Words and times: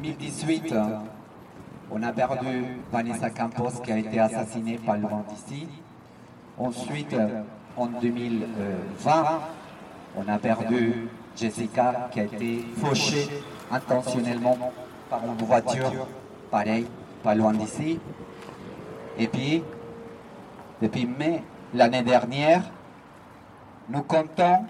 2018, 0.00 0.74
on 1.90 2.02
a 2.02 2.12
perdu 2.12 2.64
Vanessa 2.90 3.30
Campos 3.30 3.80
qui 3.84 3.92
a 3.92 3.98
été 3.98 4.18
assassinée 4.18 4.78
pas 4.78 4.96
loin 4.96 5.24
d'ici. 5.28 5.68
Ensuite, 6.58 7.14
en 7.76 7.86
2020, 7.86 9.40
on 10.16 10.28
a 10.28 10.38
perdu 10.38 11.08
Jessica 11.36 12.08
qui 12.10 12.20
a 12.20 12.24
été 12.24 12.64
fauchée 12.76 13.28
intentionnellement 13.70 14.56
par 15.08 15.20
une 15.26 15.46
voiture, 15.46 16.06
pareil, 16.50 16.86
pas 17.22 17.34
loin 17.34 17.52
d'ici. 17.52 18.00
Et 19.18 19.28
puis, 19.28 19.62
depuis 20.80 21.06
mai 21.06 21.42
l'année 21.74 22.02
dernière, 22.02 22.62
nous 23.88 24.02
comptons, 24.02 24.64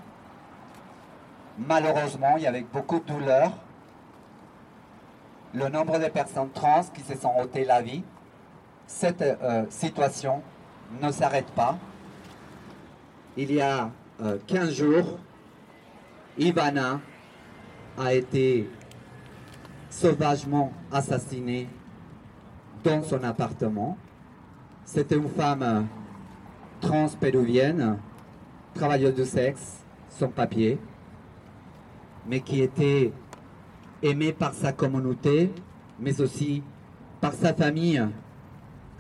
malheureusement 1.59 2.37
et 2.37 2.47
avec 2.47 2.71
beaucoup 2.73 2.99
de 2.99 3.05
douleur, 3.05 3.53
le 5.55 5.69
nombre 5.69 5.99
de 5.99 6.07
personnes 6.07 6.51
trans 6.51 6.83
qui 6.95 7.01
se 7.03 7.17
sont 7.17 7.33
ôtées 7.41 7.65
la 7.65 7.83
vie. 7.83 8.03
Cette 8.87 9.23
euh, 9.23 9.65
situation 9.69 10.43
ne 11.01 11.11
s'arrête 11.11 11.51
pas. 11.53 11.79
Il 13.37 13.53
y 13.53 13.61
a 13.61 13.91
15 14.47 14.69
euh, 14.69 14.73
jours, 14.73 15.19
Ivana 16.39 17.01
a 17.99 18.15
été 18.15 18.69
sauvagement 19.89 20.73
assassinée 20.93 21.69
dans 22.85 23.03
son 23.03 23.23
appartement. 23.25 23.97
C'était 24.85 25.17
une 25.17 25.29
femme 25.29 25.63
euh, 25.63 25.83
trans 26.81 27.09
péruvienne, 27.09 27.99
travailleuse 28.75 29.15
de 29.15 29.25
sexe, 29.25 29.79
sans 30.09 30.29
papier, 30.29 30.79
mais 32.27 32.41
qui 32.41 32.63
était 32.63 33.13
aimée 34.03 34.33
par 34.33 34.55
sa 34.55 34.73
communauté, 34.73 35.53
mais 35.99 36.21
aussi 36.21 36.63
par 37.21 37.33
sa 37.35 37.53
famille, 37.53 38.03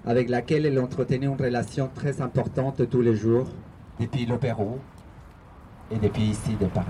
avec 0.06 0.28
laquelle 0.28 0.66
elle 0.66 0.78
entretenait 0.78 1.26
une 1.26 1.40
relation 1.40 1.90
très 1.94 2.20
importante 2.20 2.88
tous 2.88 3.00
les 3.00 3.16
jours, 3.16 3.46
depuis 3.98 4.26
le 4.26 4.38
Pérou 4.38 4.78
et 5.90 5.98
depuis 5.98 6.22
ici 6.22 6.54
de 6.56 6.66
Paris. 6.66 6.86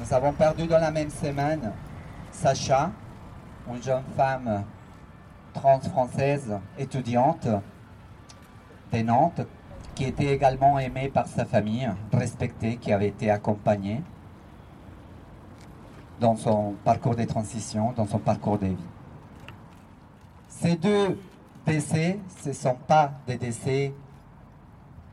Nous 0.00 0.12
avons 0.12 0.32
perdu 0.32 0.66
dans 0.66 0.78
la 0.78 0.90
même 0.90 1.10
semaine 1.10 1.72
Sacha, 2.30 2.90
une 3.72 3.82
jeune 3.82 4.02
femme 4.16 4.64
trans 5.54 5.80
française 5.80 6.52
étudiante 6.78 7.48
de 8.92 8.98
Nantes 8.98 9.40
qui 9.94 10.04
était 10.04 10.34
également 10.34 10.78
aimée 10.78 11.08
par 11.08 11.26
sa 11.26 11.44
famille, 11.44 11.88
respectée, 12.12 12.76
qui 12.76 12.92
avait 12.92 13.08
été 13.08 13.30
accompagnée 13.30 14.02
dans 16.20 16.36
son 16.36 16.74
parcours 16.84 17.16
de 17.16 17.24
transition, 17.24 17.92
dans 17.92 18.06
son 18.06 18.18
parcours 18.18 18.58
de 18.58 18.66
vie. 18.66 18.76
Ces 20.48 20.76
deux 20.76 21.18
décès, 21.66 22.18
ce 22.42 22.48
ne 22.48 22.54
sont 22.54 22.76
pas 22.86 23.12
des 23.26 23.36
décès 23.36 23.92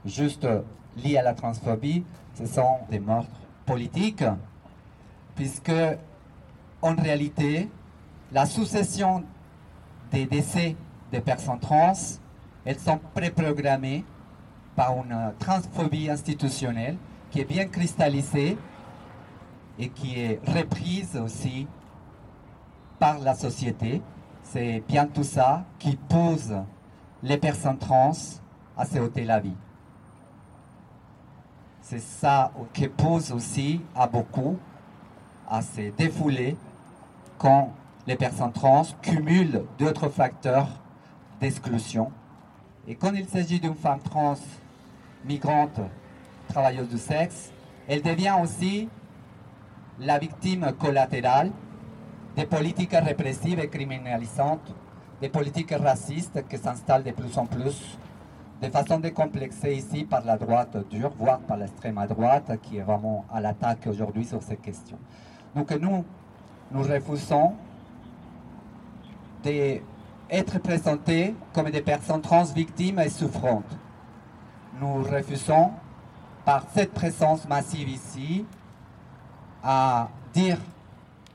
juste 0.05 0.47
liés 0.97 1.17
à 1.17 1.23
la 1.23 1.33
transphobie, 1.33 2.03
ce 2.35 2.45
sont 2.45 2.79
des 2.89 2.99
meurtres 2.99 3.29
politiques, 3.65 4.23
puisque 5.35 5.71
en 6.81 6.95
réalité, 6.95 7.69
la 8.31 8.45
succession 8.45 9.23
des 10.11 10.25
décès 10.25 10.75
des 11.11 11.19
personnes 11.19 11.59
trans, 11.59 11.93
elles 12.65 12.79
sont 12.79 12.99
préprogrammées 13.13 14.03
par 14.75 14.95
une 14.97 15.33
transphobie 15.39 16.09
institutionnelle 16.09 16.97
qui 17.29 17.39
est 17.41 17.45
bien 17.45 17.65
cristallisée 17.65 18.57
et 19.79 19.89
qui 19.89 20.19
est 20.19 20.39
reprise 20.47 21.17
aussi 21.17 21.67
par 22.99 23.19
la 23.19 23.33
société. 23.33 24.01
C'est 24.43 24.83
bien 24.87 25.05
tout 25.05 25.23
ça 25.23 25.63
qui 25.79 25.95
pousse 25.95 26.51
les 27.23 27.37
personnes 27.37 27.77
trans 27.77 28.11
à 28.77 28.85
se 28.85 28.99
ôter 28.99 29.23
la 29.23 29.39
vie. 29.39 29.55
C'est 31.81 31.99
ça 31.99 32.51
qui 32.73 32.87
pousse 32.87 33.31
aussi 33.31 33.81
à 33.95 34.07
beaucoup 34.07 34.57
à 35.51 35.61
se 35.61 35.91
défouler 35.97 36.55
quand 37.37 37.73
les 38.07 38.15
personnes 38.15 38.53
trans 38.53 38.85
cumulent 39.01 39.65
d'autres 39.77 40.07
facteurs 40.07 40.69
d'exclusion. 41.41 42.09
Et 42.87 42.95
quand 42.95 43.13
il 43.13 43.27
s'agit 43.27 43.59
d'une 43.59 43.75
femme 43.75 43.99
trans 43.99 44.37
migrante, 45.25 45.79
travailleuse 46.47 46.89
du 46.89 46.97
sexe, 46.97 47.51
elle 47.87 48.01
devient 48.01 48.35
aussi 48.41 48.89
la 49.99 50.17
victime 50.17 50.71
collatérale 50.79 51.51
des 52.35 52.45
politiques 52.45 52.93
répressives 52.93 53.59
et 53.59 53.67
criminalisantes, 53.67 54.73
des 55.21 55.29
politiques 55.29 55.71
racistes 55.71 56.47
qui 56.47 56.57
s'installent 56.57 57.03
de 57.03 57.11
plus 57.11 57.37
en 57.37 57.45
plus, 57.45 57.97
de 58.61 58.69
façon 58.69 58.99
décomplexée 58.99 59.75
ici 59.75 60.03
par 60.03 60.23
la 60.23 60.37
droite 60.37 60.77
dure, 60.89 61.11
voire 61.17 61.39
par 61.39 61.57
l'extrême 61.57 62.03
droite 62.07 62.51
qui 62.61 62.77
est 62.77 62.81
vraiment 62.81 63.25
à 63.31 63.41
l'attaque 63.41 63.87
aujourd'hui 63.87 64.25
sur 64.25 64.41
ces 64.41 64.57
questions. 64.57 64.97
Donc 65.55 65.71
nous, 65.71 66.05
nous 66.71 66.83
refusons 66.83 67.53
d'être 69.43 70.59
présentés 70.61 71.35
comme 71.53 71.69
des 71.69 71.81
personnes 71.81 72.21
trans 72.21 72.43
victimes 72.43 72.99
et 72.99 73.09
souffrantes 73.09 73.77
nous 74.79 75.03
refusons, 75.03 75.71
par 76.45 76.65
cette 76.73 76.93
présence 76.93 77.47
massive 77.47 77.89
ici, 77.89 78.45
à 79.63 80.09
dire 80.33 80.57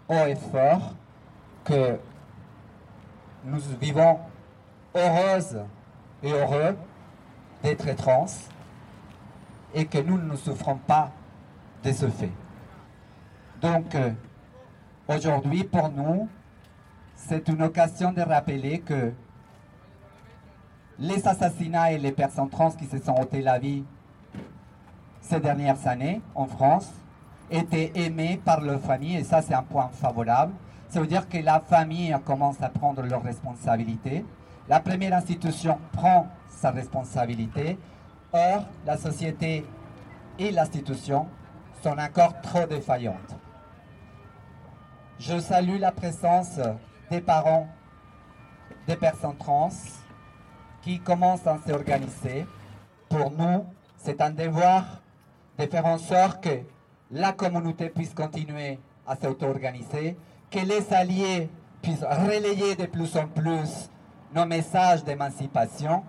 haut 0.08 0.26
et 0.26 0.34
fort 0.34 0.94
que 1.64 1.98
nous 3.44 3.60
vivons 3.80 4.18
heureuses 4.94 5.58
et 6.22 6.32
heureux 6.32 6.76
d'être 7.62 7.94
trans 7.94 8.26
et 9.74 9.84
que 9.84 9.98
nous 9.98 10.18
ne 10.18 10.36
souffrons 10.36 10.76
pas 10.76 11.10
de 11.84 11.92
ce 11.92 12.08
fait. 12.08 12.32
Donc, 13.60 13.94
euh, 13.94 14.10
aujourd'hui, 15.08 15.64
pour 15.64 15.90
nous, 15.90 16.28
c'est 17.14 17.48
une 17.48 17.62
occasion 17.62 18.12
de 18.12 18.22
rappeler 18.22 18.80
que 18.80 19.12
les 20.98 21.26
assassinats 21.26 21.92
et 21.92 21.98
les 21.98 22.12
personnes 22.12 22.48
trans 22.48 22.70
qui 22.70 22.86
se 22.86 22.98
sont 22.98 23.14
ôté 23.14 23.42
la 23.42 23.58
vie 23.58 23.84
ces 25.20 25.40
dernières 25.40 25.86
années 25.86 26.20
en 26.34 26.46
France 26.46 26.88
étaient 27.50 27.92
aimés 27.94 28.40
par 28.44 28.60
leur 28.60 28.80
famille 28.80 29.16
et 29.16 29.24
ça 29.24 29.42
c'est 29.42 29.54
un 29.54 29.62
point 29.62 29.88
favorable. 29.88 30.52
Ça 30.88 31.00
veut 31.00 31.06
dire 31.06 31.28
que 31.28 31.38
la 31.38 31.60
famille 31.60 32.16
commence 32.24 32.62
à 32.62 32.68
prendre 32.68 33.02
leurs 33.02 33.22
responsabilités. 33.22 34.24
La 34.68 34.80
première 34.80 35.14
institution 35.14 35.78
prend 35.92 36.28
sa 36.48 36.70
responsabilité. 36.70 37.78
Or, 38.32 38.64
la 38.84 38.96
société 38.96 39.64
et 40.38 40.50
l'institution 40.50 41.26
sont 41.82 41.98
encore 41.98 42.40
trop 42.40 42.66
défaillantes. 42.66 43.36
Je 45.18 45.38
salue 45.38 45.78
la 45.78 45.92
présence 45.92 46.60
des 47.10 47.20
parents 47.20 47.68
des 48.86 48.96
personnes 48.96 49.36
trans 49.36 49.70
qui 50.86 51.00
commence 51.00 51.44
à 51.48 51.58
s'organiser. 51.66 52.46
Pour 53.08 53.32
nous, 53.32 53.66
c'est 53.96 54.20
un 54.20 54.30
devoir 54.30 54.84
de 55.58 55.66
faire 55.66 55.84
en 55.84 55.98
sorte 55.98 56.44
que 56.44 56.60
la 57.10 57.32
communauté 57.32 57.88
puisse 57.88 58.14
continuer 58.14 58.78
à 59.04 59.16
s'auto-organiser, 59.16 60.16
que 60.48 60.60
les 60.60 60.92
alliés 60.94 61.50
puissent 61.82 62.04
relayer 62.04 62.76
de 62.76 62.86
plus 62.86 63.16
en 63.16 63.26
plus 63.26 63.90
nos 64.32 64.46
messages 64.46 65.02
d'émancipation, 65.02 66.04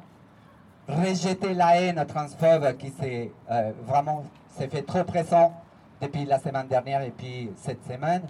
rejeter 0.88 1.56
la 1.56 1.82
haine 1.82 2.06
transphobe 2.06 2.78
qui 2.78 2.92
s'est 2.92 3.32
euh, 3.50 3.72
vraiment 3.88 4.26
s'est 4.56 4.68
fait 4.68 4.84
trop 4.84 5.04
présent 5.04 5.60
depuis 6.00 6.26
la 6.26 6.38
semaine 6.38 6.68
dernière 6.68 7.02
et 7.02 7.12
puis 7.12 7.50
cette 7.56 7.84
semaine, 7.84 8.28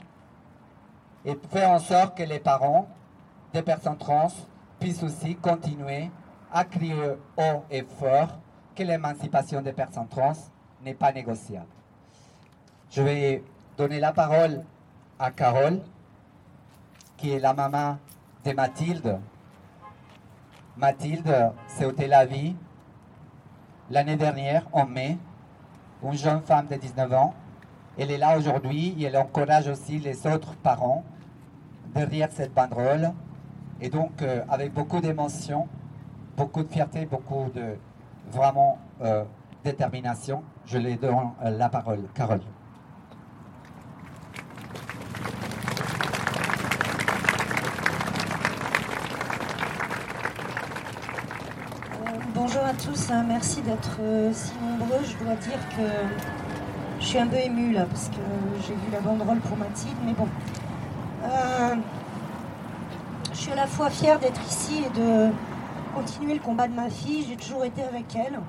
et 1.25 1.37
faire 1.51 1.71
en 1.71 1.79
sorte 1.79 2.17
que 2.17 2.23
les 2.23 2.39
parents 2.39 2.87
des 3.53 3.63
personnes 3.63 3.97
trans 3.97 4.31
puissent 4.79 5.03
aussi 5.03 5.35
continuer 5.35 6.09
a 6.51 6.63
crié 6.63 6.93
haut 7.37 7.63
et 7.69 7.83
fort 7.83 8.39
que 8.75 8.83
l'émancipation 8.83 9.61
des 9.61 9.73
personnes 9.73 10.07
trans 10.07 10.33
n'est 10.83 10.93
pas 10.93 11.11
négociable. 11.11 11.67
Je 12.89 13.01
vais 13.01 13.43
donner 13.77 13.99
la 13.99 14.13
parole 14.13 14.63
à 15.19 15.31
Carole, 15.31 15.81
qui 17.17 17.31
est 17.31 17.39
la 17.39 17.53
maman 17.53 17.97
de 18.45 18.53
Mathilde. 18.53 19.19
Mathilde 20.77 21.51
s'est 21.67 21.85
ôté 21.85 22.07
la 22.07 22.25
vie 22.25 22.55
l'année 23.89 24.15
dernière, 24.15 24.67
en 24.71 24.85
mai, 24.85 25.17
une 26.03 26.13
jeune 26.13 26.41
femme 26.41 26.67
de 26.67 26.75
19 26.75 27.13
ans. 27.13 27.33
Elle 27.97 28.11
est 28.11 28.17
là 28.17 28.37
aujourd'hui 28.37 28.95
et 28.99 29.05
elle 29.05 29.17
encourage 29.17 29.67
aussi 29.67 29.97
les 29.97 30.27
autres 30.27 30.53
parents 30.55 31.03
derrière 31.95 32.31
cette 32.31 32.53
banderole. 32.53 33.11
Et 33.81 33.89
donc, 33.89 34.21
euh, 34.21 34.43
avec 34.49 34.73
beaucoup 34.73 35.01
d'émotion, 35.01 35.67
beaucoup 36.37 36.63
de 36.63 36.71
fierté, 36.71 37.05
beaucoup 37.05 37.49
de 37.53 37.75
vraiment 38.31 38.77
euh, 39.01 39.23
détermination. 39.63 40.43
Je 40.65 40.77
lui 40.77 40.95
donne 40.95 41.31
la 41.43 41.67
parole. 41.67 42.03
Carole. 42.13 42.41
bonjour 52.35 52.63
à 52.63 52.73
tous, 52.73 53.11
hein. 53.11 53.25
merci 53.27 53.61
d'être 53.61 53.99
si 54.31 54.53
nombreux. 54.61 55.03
Je 55.03 55.23
dois 55.23 55.35
dire 55.35 55.59
que 55.75 55.83
je 56.99 57.05
suis 57.05 57.17
un 57.19 57.27
peu 57.27 57.37
émue 57.37 57.73
là 57.73 57.85
parce 57.85 58.09
que 58.09 58.21
j'ai 58.61 58.73
vu 58.73 58.91
la 58.91 58.99
banderole 58.99 59.39
pour 59.39 59.57
Mathilde, 59.57 59.97
mais 60.05 60.13
bon. 60.13 60.27
Euh, 61.23 61.75
je 63.33 63.37
suis 63.37 63.51
à 63.51 63.55
la 63.55 63.67
fois 63.67 63.89
fière 63.89 64.19
d'être 64.19 64.41
ici 64.47 64.83
et 64.85 64.99
de 64.99 65.31
continuer 65.97 66.35
le 66.35 66.39
combat 66.39 66.67
de 66.67 66.73
ma 66.73 66.89
fille. 66.89 67.25
J'ai 67.27 67.35
toujours 67.35 67.65
été 67.65 67.81
avec 67.81 68.15
elle. 68.15 68.39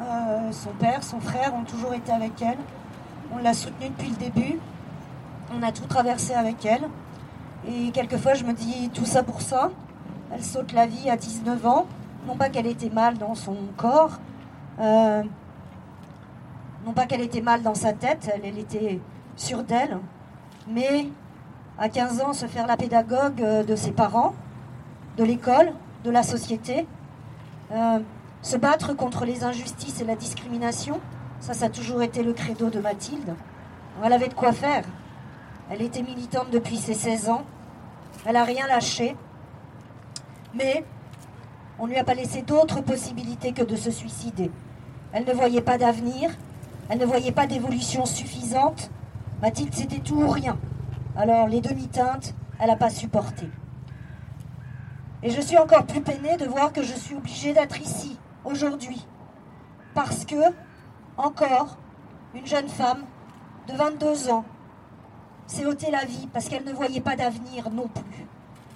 Euh, 0.00 0.52
son 0.52 0.70
père, 0.70 1.02
son 1.02 1.20
frère 1.20 1.54
ont 1.54 1.64
toujours 1.64 1.92
été 1.92 2.12
avec 2.12 2.40
elle. 2.40 2.58
On 3.34 3.42
l'a 3.42 3.52
soutenue 3.52 3.88
depuis 3.88 4.10
le 4.10 4.16
début. 4.16 4.58
On 5.56 5.62
a 5.62 5.72
tout 5.72 5.86
traversé 5.86 6.34
avec 6.34 6.64
elle. 6.64 6.88
Et 7.68 7.90
quelquefois, 7.90 8.34
je 8.34 8.44
me 8.44 8.52
dis 8.52 8.90
tout 8.94 9.04
ça 9.04 9.22
pour 9.22 9.42
ça. 9.42 9.70
Elle 10.32 10.44
saute 10.44 10.72
la 10.72 10.86
vie 10.86 11.10
à 11.10 11.16
19 11.16 11.66
ans. 11.66 11.86
Non 12.26 12.36
pas 12.36 12.48
qu'elle 12.48 12.68
était 12.68 12.90
mal 12.90 13.18
dans 13.18 13.34
son 13.34 13.56
corps, 13.76 14.20
euh, 14.78 15.24
non 16.86 16.92
pas 16.92 17.06
qu'elle 17.06 17.20
était 17.20 17.40
mal 17.40 17.62
dans 17.62 17.74
sa 17.74 17.92
tête, 17.92 18.30
elle, 18.32 18.56
était 18.60 19.00
sûre 19.34 19.64
d'elle, 19.64 19.98
mais 20.68 21.08
à 21.80 21.88
15 21.88 22.20
ans, 22.20 22.32
se 22.32 22.46
faire 22.46 22.68
la 22.68 22.76
pédagogue 22.76 23.42
euh, 23.42 23.64
de 23.64 23.74
ses 23.74 23.90
parents, 23.90 24.34
de 25.16 25.24
l'école, 25.24 25.72
de 26.04 26.10
la 26.10 26.22
société, 26.22 26.86
euh, 27.72 27.98
se 28.42 28.56
battre 28.56 28.94
contre 28.94 29.24
les 29.24 29.44
injustices 29.44 30.00
et 30.00 30.04
la 30.04 30.16
discrimination, 30.16 31.00
ça, 31.40 31.54
ça 31.54 31.66
a 31.66 31.68
toujours 31.68 32.02
été 32.02 32.22
le 32.22 32.32
credo 32.32 32.70
de 32.70 32.80
Mathilde. 32.80 33.34
Elle 34.02 34.12
avait 34.12 34.28
de 34.28 34.34
quoi 34.34 34.52
faire. 34.52 34.84
Elle 35.70 35.82
était 35.82 36.02
militante 36.02 36.50
depuis 36.50 36.76
ses 36.76 36.94
16 36.94 37.28
ans. 37.28 37.42
Elle 38.26 38.34
n'a 38.34 38.44
rien 38.44 38.66
lâché. 38.66 39.16
Mais 40.54 40.84
on 41.78 41.86
ne 41.86 41.92
lui 41.92 41.98
a 41.98 42.04
pas 42.04 42.14
laissé 42.14 42.42
d'autres 42.42 42.80
possibilités 42.80 43.52
que 43.52 43.62
de 43.62 43.76
se 43.76 43.90
suicider. 43.90 44.50
Elle 45.12 45.24
ne 45.24 45.32
voyait 45.32 45.62
pas 45.62 45.78
d'avenir, 45.78 46.30
elle 46.88 46.98
ne 46.98 47.06
voyait 47.06 47.32
pas 47.32 47.46
d'évolution 47.46 48.06
suffisante. 48.06 48.90
Mathilde, 49.40 49.74
c'était 49.74 49.98
tout 49.98 50.16
ou 50.16 50.28
rien. 50.28 50.58
Alors 51.16 51.48
les 51.48 51.60
demi-teintes, 51.60 52.34
elle 52.58 52.68
n'a 52.68 52.76
pas 52.76 52.90
supporté. 52.90 53.48
Et 55.22 55.30
je 55.30 55.40
suis 55.40 55.58
encore 55.58 55.86
plus 55.86 56.00
peinée 56.00 56.36
de 56.36 56.46
voir 56.46 56.72
que 56.72 56.82
je 56.82 56.94
suis 56.94 57.14
obligée 57.14 57.52
d'être 57.52 57.80
ici, 57.80 58.18
aujourd'hui. 58.44 59.06
Parce 59.94 60.24
que, 60.24 60.36
encore, 61.16 61.76
une 62.34 62.46
jeune 62.46 62.68
femme 62.68 63.04
de 63.68 63.74
22 63.74 64.30
ans 64.30 64.44
s'est 65.46 65.66
ôté 65.66 65.90
la 65.90 66.04
vie 66.04 66.28
parce 66.32 66.48
qu'elle 66.48 66.64
ne 66.64 66.72
voyait 66.72 67.00
pas 67.00 67.14
d'avenir 67.14 67.70
non 67.70 67.88
plus. 67.88 68.26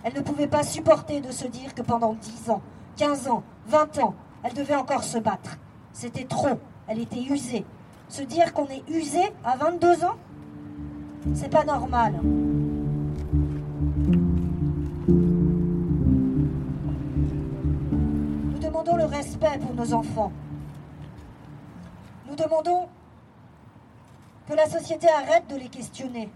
Elle 0.04 0.14
ne 0.14 0.20
pouvait 0.20 0.46
pas 0.46 0.62
supporter 0.62 1.20
de 1.20 1.32
se 1.32 1.46
dire 1.48 1.74
que 1.74 1.82
pendant 1.82 2.14
10 2.14 2.50
ans, 2.50 2.62
15 2.96 3.28
ans, 3.28 3.42
20 3.66 3.98
ans, 3.98 4.14
elle 4.44 4.54
devait 4.54 4.76
encore 4.76 5.02
se 5.02 5.18
battre. 5.18 5.56
C'était 5.92 6.24
trop. 6.24 6.60
Elle 6.86 7.00
était 7.00 7.22
usée. 7.22 7.64
Se 8.08 8.22
dire 8.22 8.52
qu'on 8.52 8.68
est 8.68 8.88
usé 8.88 9.22
à 9.44 9.56
22 9.56 10.04
ans, 10.04 10.16
c'est 11.34 11.50
pas 11.50 11.64
normal. 11.64 12.14
Respect 19.16 19.58
pour 19.60 19.74
nos 19.74 19.94
enfants. 19.94 20.32
Nous 22.28 22.36
demandons 22.36 22.88
que 24.48 24.54
la 24.54 24.66
société 24.66 25.08
arrête 25.08 25.46
de 25.48 25.56
les 25.56 25.68
questionner. 25.68 26.28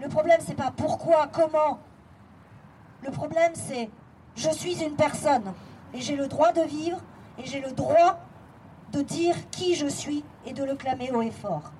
Le 0.00 0.08
problème, 0.08 0.40
c'est 0.44 0.56
pas 0.56 0.72
pourquoi, 0.76 1.28
comment. 1.32 1.78
Le 3.02 3.10
problème, 3.10 3.52
c'est 3.54 3.88
je 4.36 4.50
suis 4.50 4.82
une 4.82 4.96
personne 4.96 5.52
et 5.92 6.00
j'ai 6.00 6.16
le 6.16 6.26
droit 6.26 6.52
de 6.52 6.62
vivre 6.62 6.98
et 7.38 7.46
j'ai 7.46 7.60
le 7.60 7.70
droit 7.70 8.18
de 8.92 9.00
dire 9.02 9.36
qui 9.50 9.74
je 9.74 9.86
suis 9.86 10.24
et 10.46 10.52
de 10.52 10.64
le 10.64 10.74
clamer 10.74 11.12
haut 11.12 11.22
et 11.22 11.30
fort. 11.30 11.72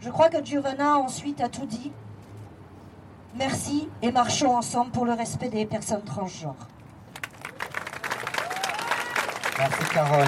Je 0.00 0.10
crois 0.10 0.28
que 0.28 0.44
Giovanna 0.44 0.98
ensuite 0.98 1.40
a 1.40 1.48
tout 1.48 1.66
dit. 1.66 1.92
Merci 3.36 3.88
et 4.02 4.12
marchons 4.12 4.56
ensemble 4.56 4.92
pour 4.92 5.04
le 5.04 5.12
respect 5.12 5.48
des 5.48 5.66
personnes 5.66 6.04
transgenres. 6.04 6.68
Merci 9.56 9.84
Carole. 9.92 10.26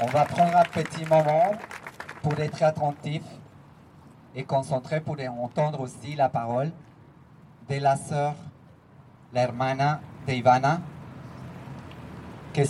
On 0.00 0.06
va 0.06 0.24
prendre 0.26 0.56
un 0.56 0.64
petit 0.64 1.04
moment 1.06 1.52
pour 2.22 2.38
être 2.38 2.62
attentif 2.62 3.22
et 4.34 4.44
concentré 4.44 5.00
pour 5.00 5.16
entendre 5.28 5.80
aussi 5.80 6.14
la 6.14 6.28
parole 6.28 6.72
de 7.70 7.76
la 7.76 7.96
sœur, 7.96 8.34
la 9.32 9.42
hermana 9.42 10.00
de 10.26 10.34
qui 12.52 12.64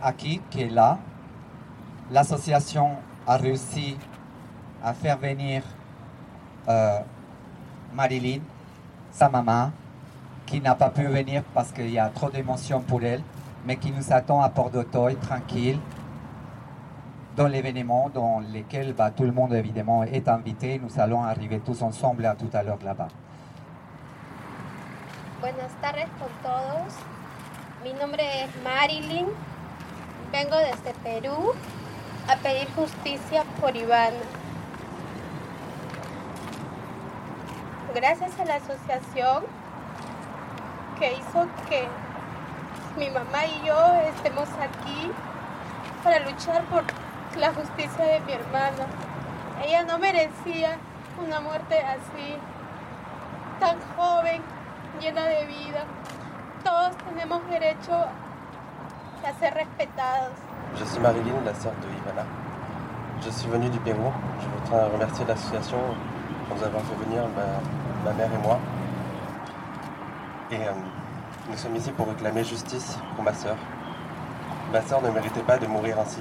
aquí, 0.00 0.40
qui 0.50 0.62
est 0.62 0.70
là. 0.70 0.98
L'association 2.10 2.98
a 3.26 3.36
réussi 3.36 3.96
à 4.82 4.94
faire 4.94 5.18
venir 5.18 5.64
euh, 6.68 7.00
Marilyn, 7.94 8.40
sa 9.10 9.28
maman, 9.28 9.72
qui 10.46 10.60
n'a 10.60 10.74
pas 10.74 10.90
pu 10.90 11.04
venir 11.04 11.42
parce 11.54 11.72
qu'il 11.72 11.90
y 11.90 11.98
a 11.98 12.08
trop 12.08 12.30
d'émotions 12.30 12.80
pour 12.80 13.02
elle, 13.02 13.22
mais 13.64 13.76
qui 13.76 13.90
nous 13.90 14.12
attend 14.12 14.40
à 14.40 14.48
Port-d'Auteuil, 14.48 15.16
tranquille, 15.16 15.78
dans 17.36 17.48
l'événement 17.48 18.10
dans 18.12 18.40
lequel 18.40 18.92
bah, 18.92 19.10
tout 19.10 19.24
le 19.24 19.32
monde 19.32 19.54
évidemment 19.54 20.02
est 20.04 20.28
invité. 20.28 20.80
Nous 20.82 21.00
allons 21.00 21.22
arriver 21.22 21.60
tous 21.60 21.82
ensemble 21.82 22.26
à 22.26 22.34
tout 22.34 22.50
à 22.52 22.62
l'heure 22.62 22.78
là-bas. 22.84 23.08
Buenas 25.40 25.72
tardes 25.80 26.06
con 26.18 26.30
todos. 26.42 26.94
Mi 27.82 27.92
nombre 27.94 28.20
es 28.20 28.48
Marilyn. 28.62 29.26
Vengo 30.30 30.56
desde 30.56 30.94
Perú 31.02 31.52
a 32.28 32.36
pedir 32.36 32.68
justicia 32.76 33.44
por 33.60 33.74
Iván. 33.74 34.14
Gracias 37.94 38.38
a 38.38 38.44
la 38.44 38.54
asociación 38.54 39.61
que 40.98 41.14
hizo 41.14 41.46
que 41.68 41.88
mi 42.96 43.10
mamá 43.10 43.44
y 43.46 43.66
yo 43.66 43.94
estemos 44.14 44.48
aquí 44.60 45.10
para 46.04 46.20
luchar 46.20 46.62
por 46.64 46.84
la 47.38 47.52
justicia 47.52 48.04
de 48.04 48.20
mi 48.20 48.32
hermana. 48.32 48.86
Ella 49.64 49.84
no 49.84 49.98
merecía 49.98 50.76
una 51.24 51.40
muerte 51.40 51.78
así, 51.78 52.36
tan 53.60 53.78
joven, 53.96 54.42
llena 55.00 55.24
de 55.24 55.46
vida. 55.46 55.84
Todos 56.64 56.96
tenemos 57.08 57.48
derecho 57.48 57.92
a 57.94 59.32
ser 59.38 59.54
respetados. 59.54 60.32
Je 60.78 60.86
suis 60.86 61.00
Marilyn, 61.00 61.44
la 61.44 61.54
sœur 61.54 61.72
de 61.82 61.88
Ivana. 61.88 62.24
Je 63.24 63.30
suis 63.30 63.48
venue 63.48 63.68
du 63.68 63.78
Pérou. 63.80 64.10
Je 64.40 64.48
voudrais 64.48 64.88
remercier 64.88 65.24
l'association 65.26 65.78
pour 66.48 66.56
nous 66.56 66.64
avoir 66.64 66.82
fait 66.82 67.04
venir, 67.04 67.22
ma, 68.04 68.12
mère 68.12 68.30
et 68.32 68.42
moi. 68.42 68.58
Et 70.52 70.56
euh, 70.56 70.72
nous 71.48 71.56
sommes 71.56 71.74
ici 71.76 71.90
pour 71.92 72.06
réclamer 72.08 72.44
justice 72.44 72.98
pour 73.14 73.24
ma 73.24 73.32
sœur. 73.32 73.56
Ma 74.70 74.82
sœur 74.82 75.00
ne 75.00 75.08
méritait 75.08 75.40
pas 75.40 75.56
de 75.56 75.66
mourir 75.66 75.98
ainsi. 75.98 76.20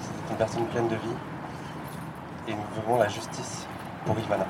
C'était 0.00 0.30
une 0.32 0.36
personne 0.36 0.66
pleine 0.66 0.88
de 0.88 0.96
vie. 0.96 1.16
Et 2.48 2.52
nous 2.52 2.82
voulons 2.82 2.98
la 2.98 3.06
justice 3.06 3.68
pour 4.04 4.18
Ivana. 4.18 4.46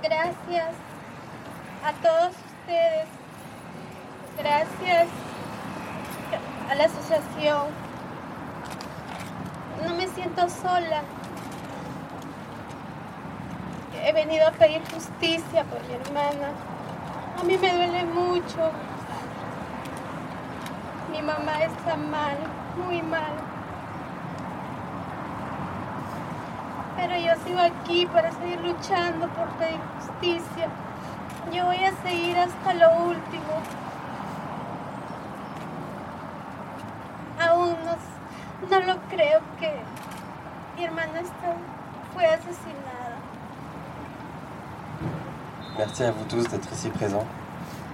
Gracias 0.00 0.74
a 1.84 1.92
todos 2.00 2.36
ustedes. 2.46 3.08
Gracias 4.38 5.08
a 6.70 6.74
la 6.76 6.84
asociación 6.84 7.66
no 9.84 9.96
me 9.96 10.06
siento 10.06 10.48
sola. 10.48 11.02
He 14.04 14.12
venido 14.12 14.46
a 14.46 14.52
pedir 14.52 14.82
justicia 14.92 15.64
por 15.64 15.82
mi 15.88 15.94
hermana. 15.94 16.52
A 17.42 17.44
mí 17.44 17.58
me 17.58 17.72
duele 17.72 18.04
mucho. 18.04 18.70
Mi 21.10 21.20
mamá 21.20 21.64
está 21.64 21.96
mal, 21.96 22.36
muy 22.86 23.02
mal. 23.02 23.32
Pero 26.96 27.16
yo 27.16 27.32
sigo 27.44 27.58
aquí 27.58 28.06
para 28.06 28.30
seguir 28.30 28.60
luchando 28.60 29.26
por 29.30 29.48
pedir 29.58 29.80
justicia. 29.98 30.68
Yo 31.52 31.66
voy 31.66 31.82
a 31.84 31.90
seguir 32.04 32.38
hasta 32.38 32.74
lo 32.74 33.06
último. 33.06 33.54
Aún 37.40 37.76
no 37.84 37.96
no 38.70 38.86
lo 38.86 39.00
creo 39.10 39.40
que 39.58 39.80
mi 40.76 40.84
hermana 40.84 41.18
está, 41.18 41.56
fue 42.14 42.24
asesinada. 42.24 43.01
Merci 45.78 46.02
à 46.04 46.10
vous 46.10 46.24
tous 46.24 46.46
d'être 46.48 46.70
ici 46.70 46.90
présents. 46.90 47.26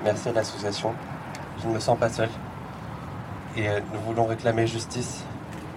Merci 0.03 0.31
à 0.31 0.33
l'association. 0.33 0.95
Je 1.63 1.69
ne 1.69 1.75
me 1.75 1.79
sens 1.79 1.97
pas 1.97 2.09
seul. 2.09 2.29
Et 3.57 3.69
euh, 3.69 3.81
nous 3.93 4.01
voulons 4.01 4.27
réclamer 4.27 4.67
justice 4.67 5.23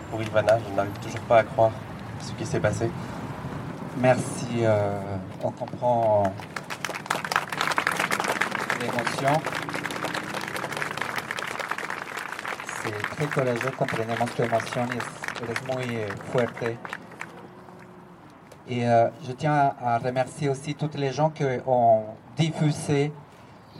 pour 0.09 0.21
Ivana. 0.21 0.57
Je 0.67 0.75
n'arrive 0.75 0.97
toujours 0.99 1.19
pas 1.21 1.39
à 1.39 1.43
croire 1.43 1.71
ce 2.19 2.31
qui 2.33 2.45
s'est 2.45 2.59
passé. 2.59 2.89
Merci. 3.97 4.47
euh, 4.63 4.99
on 5.43 5.51
comprend 5.51 6.23
l'émotion. 8.79 9.41
C'est 12.83 13.15
très 13.15 13.25
courageux, 13.27 13.71
comprendemos 13.77 14.25
tu 14.35 14.41
émotion, 14.41 14.87
es, 14.91 15.43
eres 15.43 15.61
muy 15.67 16.05
fuerte. 16.31 16.77
Et 18.71 18.87
euh, 18.87 19.09
je 19.27 19.33
tiens 19.33 19.73
à 19.83 19.97
remercier 19.97 20.47
aussi 20.47 20.75
toutes 20.75 20.95
les 20.95 21.11
gens 21.11 21.29
qui 21.29 21.43
ont 21.67 22.03
diffusé 22.37 23.11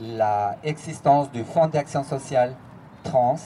l'existence 0.02 1.32
du 1.32 1.46
Fonds 1.46 1.68
d'action 1.68 2.04
sociale 2.04 2.56
trans, 3.02 3.38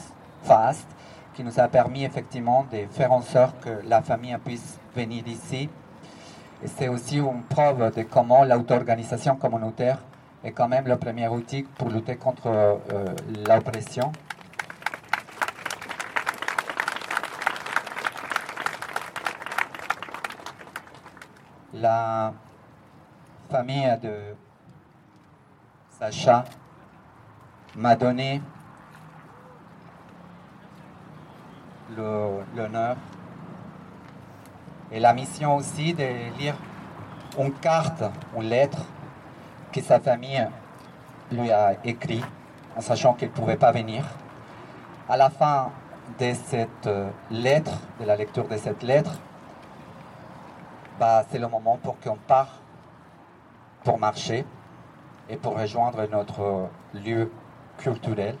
FAST, 0.42 0.88
qui 1.34 1.44
nous 1.44 1.60
a 1.60 1.68
permis 1.68 2.02
effectivement 2.04 2.66
de 2.72 2.86
faire 2.90 3.12
en 3.12 3.22
sorte 3.22 3.60
que 3.60 3.86
la 3.86 4.02
famille 4.02 4.36
puisse 4.44 4.80
venir 4.96 5.22
ici. 5.28 5.68
Et 6.64 6.66
c'est 6.66 6.88
aussi 6.88 7.18
une 7.18 7.42
preuve 7.48 7.94
de 7.94 8.02
comment 8.02 8.42
l'auto-organisation 8.42 9.36
communautaire 9.36 9.98
est 10.42 10.50
quand 10.50 10.66
même 10.66 10.88
le 10.88 10.96
premier 10.96 11.28
outil 11.28 11.62
pour 11.62 11.90
lutter 11.90 12.16
contre 12.16 12.48
euh, 12.48 12.74
l'oppression. 13.48 14.10
La 21.80 22.32
famille 23.50 23.98
de 24.02 24.34
Sacha 25.90 26.44
m'a 27.74 27.94
donné 27.94 28.40
l'honneur 31.94 32.96
et 34.90 35.00
la 35.00 35.12
mission 35.12 35.56
aussi 35.56 35.92
de 35.92 36.38
lire 36.38 36.54
une 37.38 37.52
carte, 37.52 38.04
une 38.34 38.44
lettre 38.44 38.78
que 39.70 39.82
sa 39.82 40.00
famille 40.00 40.48
lui 41.30 41.52
a 41.52 41.74
écrit 41.84 42.24
en 42.74 42.80
sachant 42.80 43.12
qu'il 43.12 43.28
ne 43.28 43.34
pouvait 43.34 43.56
pas 43.56 43.72
venir. 43.72 44.02
À 45.10 45.18
la 45.18 45.28
fin 45.28 45.70
de 46.18 46.32
cette 46.32 46.86
euh, 46.86 47.10
lettre, 47.30 47.72
de 48.00 48.06
la 48.06 48.16
lecture 48.16 48.48
de 48.48 48.56
cette 48.56 48.82
lettre, 48.82 49.18
bah, 50.98 51.24
c'est 51.30 51.38
le 51.38 51.48
moment 51.48 51.78
pour 51.82 51.98
qu'on 52.00 52.16
part 52.16 52.60
pour 53.84 53.98
marcher 53.98 54.44
et 55.28 55.36
pour 55.36 55.58
rejoindre 55.58 56.06
notre 56.10 56.68
lieu 56.94 57.30
culturel. 57.78 58.36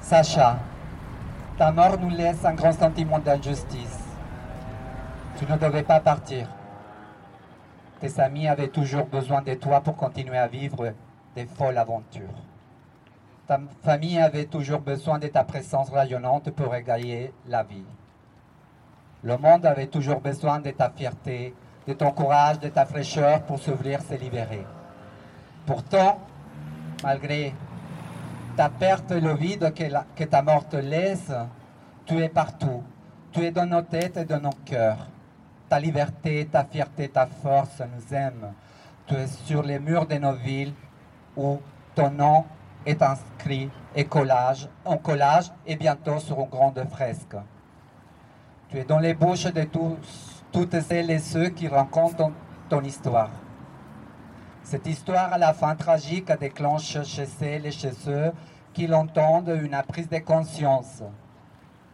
Sacha, 0.00 0.56
ta 1.58 1.72
mort 1.72 1.98
nous 1.98 2.10
laisse 2.10 2.44
un 2.44 2.54
grand 2.54 2.72
sentiment 2.72 3.18
d'injustice. 3.18 3.98
Tu 5.36 5.44
ne 5.44 5.56
devais 5.58 5.82
pas 5.82 5.98
partir. 5.98 6.46
Tes 8.00 8.20
amis 8.20 8.46
avaient 8.46 8.68
toujours 8.68 9.06
besoin 9.06 9.40
de 9.40 9.54
toi 9.54 9.80
pour 9.80 9.96
continuer 9.96 10.36
à 10.36 10.48
vivre 10.48 10.92
des 11.34 11.46
folles 11.46 11.78
aventures. 11.78 12.42
Ta 13.46 13.60
famille 13.82 14.18
avait 14.18 14.46
toujours 14.46 14.80
besoin 14.80 15.18
de 15.18 15.28
ta 15.28 15.44
présence 15.44 15.90
rayonnante 15.90 16.50
pour 16.50 16.74
égayer 16.74 17.32
la 17.46 17.62
vie. 17.62 17.84
Le 19.22 19.38
monde 19.38 19.64
avait 19.64 19.86
toujours 19.86 20.20
besoin 20.20 20.60
de 20.60 20.70
ta 20.72 20.90
fierté, 20.90 21.54
de 21.86 21.92
ton 21.94 22.10
courage, 22.10 22.60
de 22.60 22.68
ta 22.68 22.84
fraîcheur 22.84 23.42
pour 23.42 23.58
s'ouvrir, 23.58 24.02
se 24.02 24.14
libérer. 24.14 24.66
Pourtant, 25.64 26.18
malgré 27.02 27.54
ta 28.56 28.68
perte 28.68 29.10
et 29.12 29.20
le 29.20 29.34
vide 29.34 29.72
que, 29.74 29.84
que 30.14 30.24
ta 30.24 30.42
mort 30.42 30.68
te 30.68 30.76
laisse, 30.76 31.32
tu 32.04 32.18
es 32.18 32.28
partout. 32.28 32.82
Tu 33.32 33.44
es 33.44 33.50
dans 33.50 33.66
nos 33.66 33.82
têtes 33.82 34.16
et 34.16 34.24
dans 34.24 34.40
nos 34.40 34.56
cœurs. 34.64 35.06
Ta 35.68 35.80
liberté, 35.80 36.46
ta 36.50 36.64
fierté, 36.64 37.08
ta 37.08 37.26
force 37.26 37.80
nous 37.80 38.14
aiment. 38.16 38.52
Tu 39.06 39.14
es 39.14 39.26
sur 39.26 39.62
les 39.62 39.78
murs 39.78 40.06
de 40.06 40.16
nos 40.16 40.34
villes 40.34 40.74
où 41.36 41.58
ton 41.94 42.10
nom 42.10 42.44
est 42.84 43.02
inscrit 43.02 43.68
et 43.94 44.04
collage, 44.04 44.68
en 44.84 44.96
collage 44.96 45.50
et 45.66 45.76
bientôt 45.76 46.18
sur 46.20 46.38
une 46.40 46.48
grande 46.48 46.84
fresque. 46.90 47.36
Tu 48.68 48.78
es 48.78 48.84
dans 48.84 48.98
les 49.00 49.14
bouches 49.14 49.52
de 49.52 49.64
tous, 49.64 50.42
toutes 50.52 50.80
celles 50.80 51.10
et 51.10 51.18
ceux 51.18 51.48
qui 51.48 51.66
racontent 51.68 52.16
ton- 52.16 52.32
ton 52.68 52.82
histoire. 52.82 53.30
Cette 54.62 54.86
histoire 54.86 55.32
à 55.32 55.38
la 55.38 55.52
fin 55.52 55.74
tragique 55.76 56.30
déclenche 56.38 57.02
chez 57.04 57.26
celles 57.26 57.66
et 57.66 57.70
chez 57.72 57.92
ceux 57.92 58.32
qui 58.72 58.86
l'entendent 58.86 59.56
une 59.62 59.80
prise 59.86 60.08
de 60.08 60.18
conscience. 60.18 61.02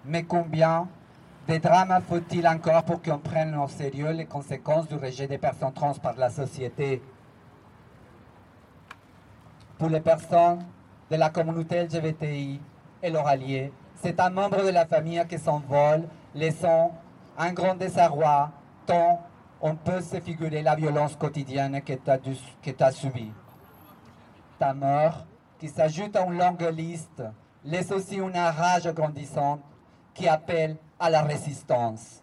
Mais 0.05 0.25
combien 0.25 0.89
de 1.49 1.57
drames 1.59 2.01
faut-il 2.09 2.47
encore 2.47 2.85
pour 2.85 3.03
qu'on 3.03 3.19
prenne 3.19 3.55
au 3.57 3.69
sérieux 3.69 4.11
les 4.13 4.27
conséquences 4.27 4.87
du 4.89 4.95
rejet 4.95 5.27
des 5.27 5.39
personnes 5.39 5.73
trans 5.73 5.95
par 5.95 6.17
la 6.17 6.31
société? 6.31 7.03
Pour 9.79 9.89
les 9.89 10.01
personnes 10.01 10.65
de 11.11 11.17
la 11.17 11.31
communauté 11.31 11.83
LGBTI 11.83 12.61
et 13.03 13.11
leurs 13.11 13.27
alliés, 13.27 13.73
c'est 13.97 14.19
un 14.21 14.31
membre 14.31 14.65
de 14.65 14.71
la 14.71 14.87
famille 14.87 15.23
qui 15.29 15.39
s'envole, 15.39 16.09
laissant 16.35 16.93
un 17.37 17.53
grand 17.53 17.75
désarroi, 17.75 18.51
tant 18.87 19.21
on 19.61 19.75
peut 19.75 20.01
se 20.01 20.21
figurer 20.21 20.63
la 20.63 20.75
violence 20.75 21.17
quotidienne 21.17 21.81
que 21.83 21.95
tu 21.95 22.11
as, 22.11 22.87
as 22.87 22.93
subie. 22.93 23.33
Ta 24.59 24.75
mort, 24.75 25.25
qui 25.59 25.69
s'ajoute 25.69 26.15
à 26.17 26.25
une 26.25 26.39
longue 26.39 26.69
liste, 26.73 27.23
laisse 27.65 27.91
aussi 27.91 28.17
une 28.17 28.37
rage 28.37 28.93
grandissante 28.93 29.61
qui 30.15 30.29
appelle 30.29 30.77
à 31.03 31.11
la 31.11 31.23
résistance. 31.23 32.23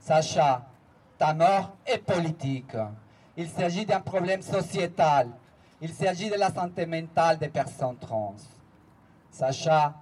Sacha, 0.00 0.62
ta 1.18 1.34
mort 1.34 1.76
est 1.84 1.98
politique. 1.98 2.74
Il 3.36 3.46
s'agit 3.46 3.84
d'un 3.84 4.00
problème 4.00 4.40
sociétal. 4.40 5.28
Il 5.82 5.92
s'agit 5.92 6.30
de 6.30 6.36
la 6.36 6.50
santé 6.50 6.86
mentale 6.86 7.36
des 7.36 7.48
personnes 7.48 7.98
trans. 7.98 8.36
Sacha, 9.30 9.92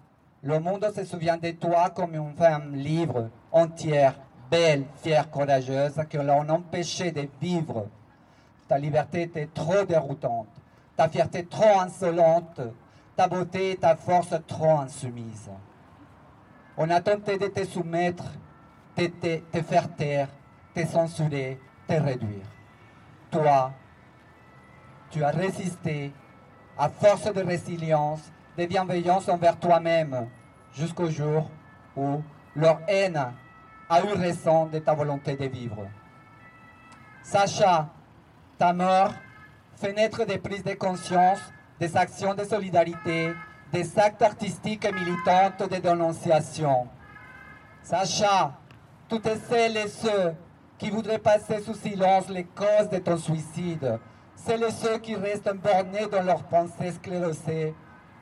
le 0.44 0.60
monde 0.60 0.92
se 0.94 1.04
souvient 1.04 1.38
de 1.38 1.50
toi 1.50 1.90
comme 1.90 2.14
une 2.14 2.34
femme 2.34 2.76
libre, 2.76 3.28
entière, 3.50 4.14
belle, 4.48 4.84
fière, 5.02 5.28
courageuse, 5.28 6.00
que 6.08 6.18
l'on 6.18 6.48
empêchait 6.48 7.10
de 7.10 7.28
vivre. 7.40 7.88
Ta 8.68 8.78
liberté 8.78 9.22
était 9.22 9.48
trop 9.52 9.84
déroutante, 9.84 10.46
ta 10.96 11.08
fierté 11.08 11.44
trop 11.46 11.80
insolente, 11.80 12.60
ta 13.16 13.26
beauté 13.26 13.72
et 13.72 13.76
ta 13.76 13.96
force 13.96 14.34
trop 14.46 14.78
insoumise. 14.78 15.50
On 16.82 16.88
a 16.88 17.02
tenté 17.02 17.36
de 17.36 17.48
te 17.48 17.62
soumettre, 17.66 18.24
de 18.96 19.06
te, 19.08 19.62
faire 19.62 19.94
taire, 19.96 20.28
te 20.74 20.82
censurer, 20.86 21.60
te 21.86 21.92
réduire. 21.92 22.46
Toi, 23.30 23.74
tu 25.10 25.22
as 25.22 25.28
résisté 25.28 26.10
à 26.78 26.88
force 26.88 27.30
de 27.34 27.42
résilience, 27.42 28.32
de 28.56 28.64
bienveillance 28.64 29.28
envers 29.28 29.58
toi-même, 29.58 30.26
jusqu'au 30.72 31.10
jour 31.10 31.50
où 31.94 32.22
leur 32.56 32.80
haine 32.88 33.26
a 33.90 34.00
eu 34.00 34.14
raison 34.14 34.64
de 34.64 34.78
ta 34.78 34.94
volonté 34.94 35.36
de 35.36 35.44
vivre. 35.44 35.86
Sacha, 37.22 37.90
ta 38.56 38.72
mort 38.72 39.12
fait 39.76 39.92
naître 39.92 40.24
des 40.24 40.38
prises 40.38 40.64
de 40.64 40.72
conscience, 40.72 41.40
des 41.78 41.94
actions 41.94 42.32
de 42.32 42.44
solidarité, 42.44 43.34
des 43.72 43.98
actes 43.98 44.22
artistiques 44.22 44.84
et 44.84 44.92
militants 44.92 45.52
de 45.58 45.76
dénonciation. 45.76 46.88
Sacha, 47.82 48.52
toutes 49.08 49.28
celles 49.48 49.76
et 49.76 49.88
ceux 49.88 50.34
qui 50.78 50.90
voudraient 50.90 51.18
passer 51.18 51.60
sous 51.60 51.74
silence 51.74 52.28
les 52.28 52.44
causes 52.44 52.88
de 52.90 52.98
ton 52.98 53.16
suicide, 53.16 53.98
celles 54.34 54.64
et 54.64 54.70
ceux 54.70 54.98
qui 54.98 55.14
restent 55.14 55.54
bornés 55.54 56.06
dans 56.10 56.22
leurs 56.22 56.42
pensées 56.44 56.92
sclérosées, 56.92 57.74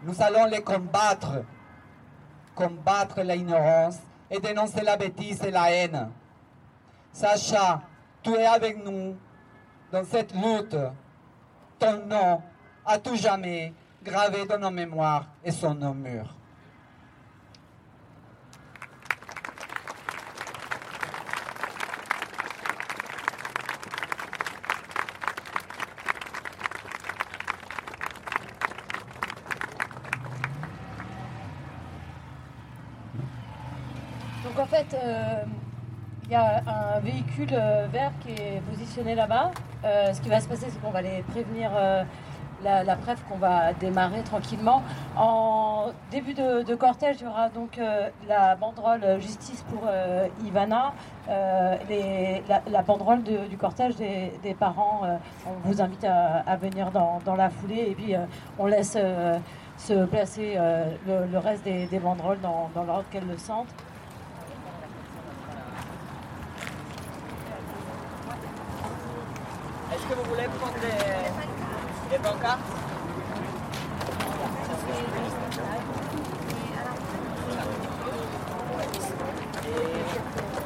nous 0.02 0.22
allons 0.22 0.46
les 0.46 0.62
combattre, 0.62 1.44
combattre 2.54 3.20
l'ignorance 3.22 3.98
et 4.30 4.40
dénoncer 4.40 4.82
la 4.82 4.96
bêtise 4.96 5.42
et 5.42 5.50
la 5.50 5.70
haine. 5.72 6.10
Sacha, 7.12 7.82
tu 8.22 8.32
es 8.34 8.46
avec 8.46 8.84
nous 8.84 9.16
dans 9.90 10.04
cette 10.04 10.34
lutte. 10.34 10.76
Ton 11.78 12.06
nom, 12.06 12.42
à 12.84 12.98
tout 12.98 13.16
jamais, 13.16 13.72
gravé 14.08 14.46
dans 14.46 14.58
nos 14.58 14.70
mémoires 14.70 15.26
et 15.44 15.50
sur 15.50 15.74
nos 15.74 15.92
murs. 15.92 16.34
Donc 34.44 34.58
en 34.58 34.66
fait, 34.66 34.94
euh, 34.94 35.44
il 36.24 36.30
y 36.30 36.34
a 36.34 36.62
un 36.66 37.00
véhicule 37.00 37.50
euh, 37.52 37.86
vert 37.92 38.12
qui 38.20 38.30
est 38.32 38.60
positionné 38.68 39.14
là-bas. 39.14 39.50
Euh, 39.84 40.12
ce 40.12 40.20
qui 40.20 40.28
va 40.28 40.40
se 40.40 40.48
passer, 40.48 40.66
c'est 40.70 40.80
qu'on 40.80 40.90
va 40.90 41.02
les 41.02 41.22
prévenir 41.22 41.70
la, 42.62 42.84
la 42.84 42.96
preuve 42.96 43.18
qu'on 43.28 43.38
va 43.38 43.72
démarrer 43.72 44.22
tranquillement. 44.22 44.82
En 45.16 45.86
début 46.10 46.34
de, 46.34 46.74
cortège, 46.74 47.16
il 47.20 47.24
y 47.24 47.26
aura 47.26 47.48
donc 47.48 47.80
la 48.28 48.54
banderole 48.56 49.20
Justice 49.20 49.64
pour 49.70 49.88
Ivana, 50.44 50.92
les, 51.88 52.42
la, 52.70 52.82
banderole 52.82 53.22
du 53.22 53.56
cortège 53.56 53.96
des, 53.96 54.54
parents. 54.58 55.02
on 55.46 55.68
vous 55.68 55.80
invite 55.82 56.04
à, 56.04 56.56
venir 56.56 56.90
dans, 56.90 57.36
la 57.36 57.50
foulée 57.50 57.88
et 57.90 57.94
puis 57.94 58.14
on 58.58 58.66
laisse 58.66 58.96
se 59.76 60.04
placer 60.06 60.58
le, 61.06 61.38
reste 61.38 61.64
des, 61.64 61.98
banderoles 61.98 62.40
dans, 62.40 62.70
l'ordre 62.84 63.04
qu'elles 63.10 63.26
le 63.26 63.38
sentent. 63.38 63.74
Il 72.10 72.12
n'y 72.12 72.24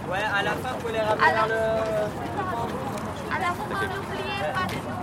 Ouais, 0.09 0.23
à 0.23 0.43
la 0.43 0.53
fin, 0.53 0.73
vous 0.79 0.89
les 0.89 1.01
ramener 1.01 1.27
le... 1.49 1.55
À 3.29 3.39
la 3.41 3.47
fin, 3.47 3.65
n'oubliez 3.73 4.43
pas 4.55 4.67
de 4.69 4.75
nous 4.77 5.03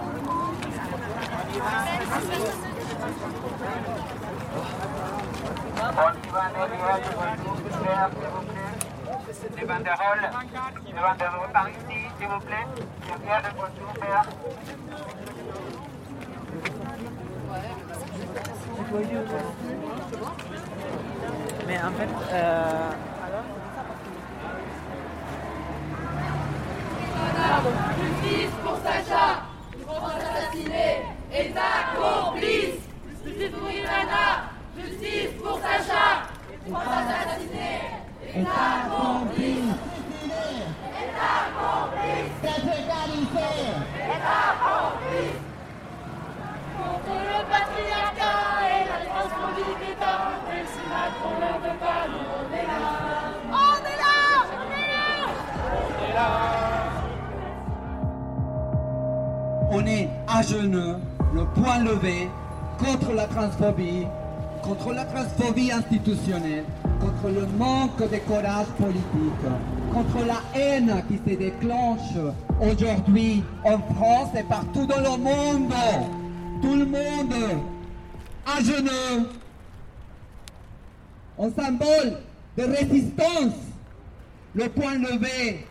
Des 9.57 9.65
banderoles, 9.65 10.29
des 10.85 10.93
banderoles 10.93 11.51
par 11.51 11.67
ici, 11.69 11.99
s'il 12.17 12.27
vous 12.27 12.39
plaît. 12.39 12.65
Mais 21.67 21.77
en 21.77 21.91
fait, 21.91 22.09
euh, 22.33 22.89
Justice 27.99 28.49
pour 28.63 28.77
Sacha, 28.77 29.43
France 29.85 30.13
assassinée, 30.17 31.03
État 31.31 31.95
complice. 31.95 32.79
Justice 33.25 33.51
pour 33.51 33.69
Ivana, 33.69 34.49
justice 34.77 35.31
pour 35.41 35.59
Sacha, 35.59 36.29
France 36.69 37.05
assassinée. 37.09 37.81
État 38.35 38.89
complice. 38.89 39.28
On 59.71 59.85
est 59.85 60.09
à 60.27 60.41
genoux, 60.41 60.95
le 61.33 61.45
poing 61.45 61.79
levé, 61.79 62.27
contre 62.79 63.13
la 63.13 63.25
transphobie, 63.27 64.07
contre 64.63 64.93
la 64.93 65.05
transphobie 65.05 65.71
institutionnelle, 65.71 66.65
contre 66.99 67.33
le 67.33 67.45
manque 67.57 67.99
de 67.99 68.17
courage 68.17 68.65
politique, 68.77 69.45
contre 69.93 70.25
la 70.25 70.59
haine 70.59 71.03
qui 71.07 71.17
se 71.17 71.37
déclenche 71.37 72.17
aujourd'hui 72.59 73.43
en 73.63 73.77
France 73.93 74.29
et 74.37 74.43
partout 74.43 74.85
dans 74.85 75.01
le 75.01 75.17
monde. 75.23 75.73
Tout 76.61 76.75
le 76.75 76.85
monde 76.85 77.35
à 78.57 78.61
genoux, 78.61 79.27
en 81.37 81.51
symbole 81.51 82.17
de 82.57 82.63
résistance, 82.63 83.55
le 84.55 84.67
point 84.69 84.95
levé, 84.95 85.65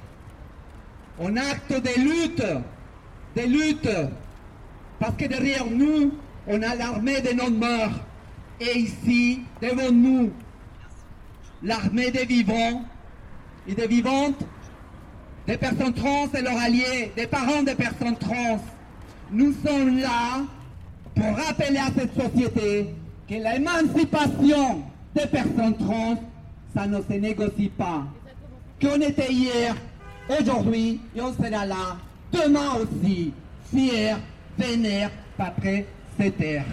en 1.20 1.36
acte 1.36 1.72
de 1.72 2.00
lutte, 2.00 2.44
de 3.36 3.42
lutte, 3.42 3.90
parce 4.98 5.16
que 5.16 5.26
derrière 5.26 5.66
nous, 5.66 6.12
on 6.46 6.62
a 6.62 6.74
l'armée 6.74 7.20
de 7.20 7.32
nos 7.32 7.50
morts. 7.50 8.00
Et 8.60 8.78
ici, 8.78 9.42
devant 9.62 9.92
nous, 9.92 10.32
l'armée 11.62 12.10
des 12.10 12.24
vivants 12.24 12.82
et 13.68 13.74
des 13.74 13.86
vivantes, 13.86 14.42
des 15.46 15.56
personnes 15.56 15.94
trans 15.94 16.28
et 16.34 16.42
leurs 16.42 16.58
alliés, 16.58 17.12
des 17.16 17.26
parents 17.26 17.62
des 17.62 17.74
personnes 17.74 18.16
trans. 18.16 18.60
Nous 19.30 19.54
sommes 19.64 19.98
là 19.98 20.42
pour 21.18 21.36
rappeler 21.36 21.78
à 21.78 21.88
cette 21.96 22.14
société 22.14 22.94
que 23.28 23.34
l'émancipation 23.34 24.82
des 25.14 25.26
personnes 25.26 25.76
trans, 25.76 26.22
ça 26.74 26.86
ne 26.86 26.98
se 27.02 27.12
négocie 27.14 27.70
pas. 27.76 28.04
Qu'on 28.80 29.00
était 29.00 29.32
hier, 29.32 29.74
aujourd'hui, 30.28 31.00
et 31.16 31.20
on 31.20 31.32
sera 31.34 31.66
là, 31.66 31.96
demain 32.32 32.74
aussi, 32.80 33.32
fiers, 33.72 34.14
vénère, 34.56 35.10
après 35.38 35.86
cette 36.18 36.36
terre. 36.36 36.64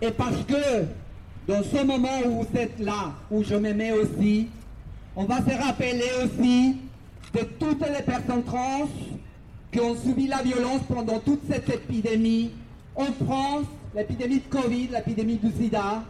Et 0.00 0.10
parce 0.10 0.44
que 0.44 0.84
dans 1.46 1.62
ce 1.62 1.84
moment 1.84 2.20
où 2.24 2.42
vous 2.42 2.58
êtes 2.58 2.78
là, 2.78 3.12
où 3.30 3.42
je 3.42 3.54
me 3.54 3.72
mets 3.72 3.92
aussi, 3.92 4.48
on 5.16 5.24
va 5.24 5.38
se 5.38 5.62
rappeler 5.62 6.10
aussi 6.24 6.76
de 7.34 7.40
toutes 7.58 7.86
les 7.86 8.02
personnes 8.02 8.42
trans 8.44 8.88
qui 9.70 9.80
ont 9.80 9.96
subi 9.96 10.26
la 10.26 10.42
violence 10.42 10.80
pendant 10.88 11.18
toute 11.18 11.40
cette 11.48 11.68
épidémie. 11.68 12.52
En 12.96 13.12
France, 13.24 13.66
l'épidémie 13.94 14.40
de 14.40 14.48
Covid, 14.50 14.88
l'épidémie 14.88 15.36
du 15.36 15.52
sida, 15.52 16.02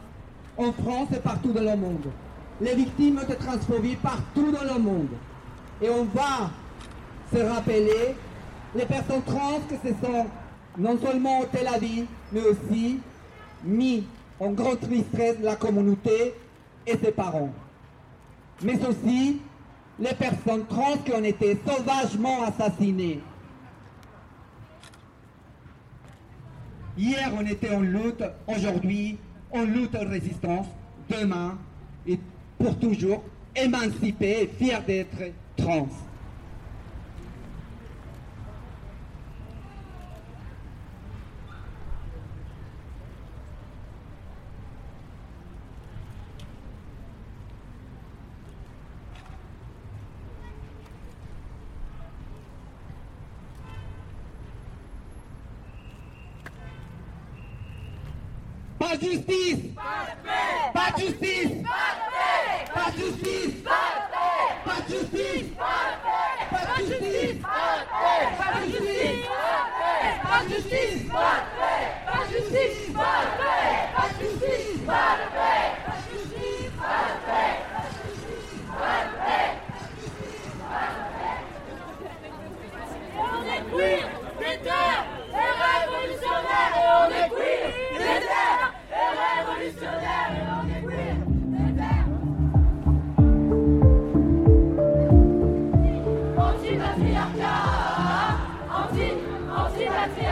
en 0.57 0.73
France 0.73 1.09
et 1.15 1.21
partout 1.21 1.53
dans 1.53 1.63
le 1.63 1.77
monde. 1.77 2.07
Les 2.61 2.75
victimes 2.75 3.21
de 3.29 3.35
transphobie 3.35 3.97
partout 3.97 4.51
dans 4.53 4.75
le 4.75 4.81
monde. 4.81 5.11
Et 5.83 5.89
on 5.91 6.05
va 6.05 6.51
se 7.33 7.39
rappeler 7.43 8.15
les 8.75 8.85
personnes 8.85 9.23
trans 9.23 9.61
que 9.69 9.75
ce 9.83 9.95
sont 10.05 10.27
non 10.77 10.99
seulement 10.99 11.41
ôté 11.41 11.59
la 11.63 11.79
vie, 11.79 12.05
mais 12.33 12.43
aussi 12.43 13.01
mis 13.65 14.05
en 14.41 14.53
grande 14.53 14.81
tristesse 14.81 15.37
la 15.43 15.57
communauté 15.57 16.35
et 16.87 16.97
ses 16.97 17.13
parents. 17.13 17.51
Mais 18.63 18.79
aussi 18.87 19.41
les 19.99 20.15
personnes 20.15 20.67
trans 20.67 20.97
qui 20.99 21.13
ont 21.13 21.25
été 21.25 21.59
sauvagement 21.67 22.45
assassinées. 22.45 23.21
Hier, 26.97 27.33
on 27.37 27.47
était 27.47 27.75
en 27.75 27.81
lutte, 27.81 28.25
aujourd'hui, 28.47 29.19
on 29.53 29.63
lutte 29.63 29.95
en 29.95 30.09
résistance, 30.09 30.67
demain, 31.09 31.59
et 32.07 32.19
pour 32.59 32.79
toujours, 32.79 33.23
émancipés 33.55 34.43
et 34.43 34.47
fiers 34.49 34.83
d'être 34.87 35.33
trans. 35.57 35.89
Pas 58.89 58.97
de 58.97 59.05
justice. 59.05 59.59
Pas 60.73 60.91
de 60.97 61.01
justice. 61.03 61.53
Pas 62.73 62.91
de 62.91 62.97
justice. 62.97 63.63
Pas 63.63 64.81
de 64.81 64.95
justice. 64.95 65.45
Pas 66.51 66.63
de 66.65 66.87
justice. 66.87 67.43
Pas 67.43 68.55
de 68.55 68.71
justice. 68.71 69.27
Pas 70.25 70.43
de 70.43 70.55
justice. 70.55 71.13
Pas 71.13 71.58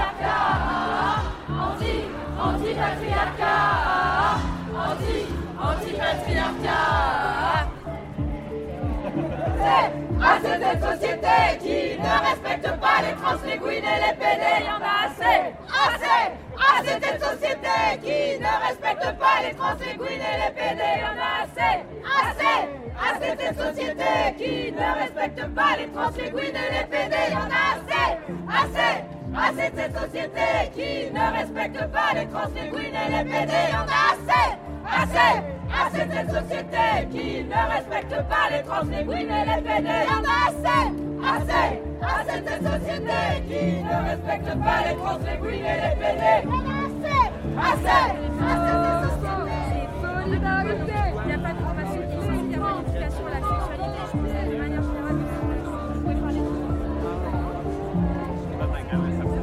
Anti-patriarcat 0.06 1.26
Anti, 1.48 2.04
anti-patriarcat. 2.38 4.38
Anti, 4.74 5.26
anti-patriarcat. 5.58 7.66
C'est 9.58 9.90
à 10.22 10.38
société 10.80 11.58
qui 11.60 11.98
ne 11.98 12.14
respecte 12.28 12.68
pas 12.80 12.98
les 13.02 13.14
trans, 13.16 13.36
et 13.44 13.50
les 13.50 13.58
PD, 13.58 13.86
il 14.60 14.64
y 14.64 14.68
en 14.68 14.80
a 14.82 14.84
assez. 15.06 15.38
Assez 15.84 16.20
à 16.56 16.58
cette 16.84 17.20
société 17.22 17.76
qui 18.02 18.20
ne 18.40 18.52
respecte 18.66 19.06
pas 19.18 19.36
les 19.42 19.54
trans, 19.54 19.76
et 19.80 19.84
les 19.86 19.96
PD, 20.54 20.82
il 20.94 21.00
y 21.00 21.02
en 21.04 21.18
a 21.18 21.20
assez. 21.42 21.74
Assez 22.20 22.58
à 22.96 22.98
cette 23.20 23.44
société 23.58 24.12
qui 24.38 24.54
ne 24.72 24.88
respecte 25.00 25.42
pas 25.54 25.72
les 25.78 25.88
trans, 25.88 26.10
et 26.16 26.20
les 26.20 26.30
PD, 26.90 27.14
il 27.28 27.32
y 27.32 27.34
en 27.36 27.50
a 27.50 27.62
assez. 27.74 28.08
Assez 28.48 28.94
de 29.36 29.42
cette 29.60 29.94
société 29.94 30.48
qui 30.74 31.12
ne 31.12 31.24
respecte 31.36 31.78
pas 31.92 32.14
les 32.14 32.26
trans, 32.26 32.48
les 32.54 32.70
queens 32.70 32.96
et 32.96 33.10
les 33.10 33.24
PD, 33.30 33.52
en 33.74 33.84
a 33.84 34.00
assez 34.12 34.46
Assez 34.86 35.32
Assez 35.70 36.04
cette 36.10 36.30
société 36.30 36.86
qui 37.12 37.44
ne 37.44 37.60
respecte 37.74 38.16
pas 38.28 38.46
les 38.50 38.62
trans, 38.62 38.84
les 38.90 39.04
queens 39.04 39.28
et 39.28 39.44
les 39.44 39.60
PD, 39.60 39.88
y 39.88 40.10
en 40.10 40.24
a 40.24 40.36
assez 40.48 40.80
Assez 41.22 41.68
Assez 42.02 42.38
cette 42.46 42.64
société 42.64 43.20
qui 43.46 43.62
ne 43.84 43.96
respecte 44.08 44.50
pas 44.64 44.80
les 44.88 44.96
trans, 44.96 45.18
les 45.18 45.38
queens 45.38 45.66
et 45.66 45.78
les 45.84 45.94
PD, 46.00 46.24
en 46.48 46.64
a 46.64 46.80
assez 46.86 47.20
Assez 47.58 48.16
Mais 58.98 59.35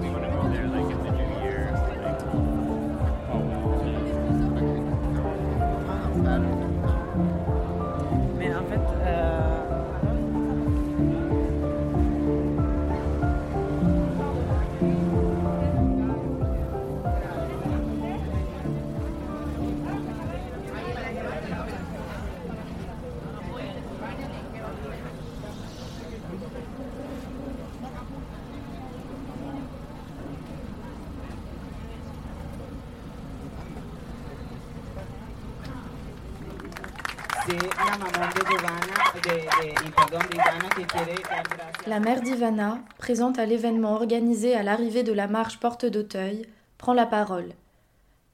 La 41.87 41.99
mère 41.99 42.21
d'Ivana, 42.21 42.79
présente 42.97 43.37
à 43.37 43.45
l'événement 43.45 43.93
organisé 43.93 44.55
à 44.55 44.63
l'arrivée 44.63 45.03
de 45.03 45.13
la 45.13 45.27
marche 45.27 45.59
Porte 45.59 45.85
d'Auteuil, 45.85 46.47
prend 46.77 46.93
la 46.93 47.05
parole. 47.05 47.53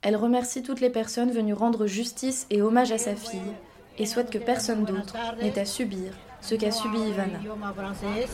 Elle 0.02 0.16
remercie 0.16 0.64
toutes 0.64 0.80
les 0.80 0.90
personnes 0.90 1.32
venues 1.32 1.54
rendre 1.54 1.88
justice 1.88 2.48
et 2.50 2.62
hommage 2.62 2.92
à 2.92 2.98
sa 2.98 3.16
fille 3.16 3.54
et 3.98 4.06
souhaite 4.06 4.30
que 4.30 4.38
personne 4.38 4.86
d'autre 4.86 5.16
n'ait 5.42 5.60
à 5.60 5.66
subir 5.66 6.14
ce 6.42 6.56
qu'a 6.56 6.72
subi 6.72 7.00
Ivana. 7.00 7.40
idioma 7.40 7.74
francés. 7.74 8.30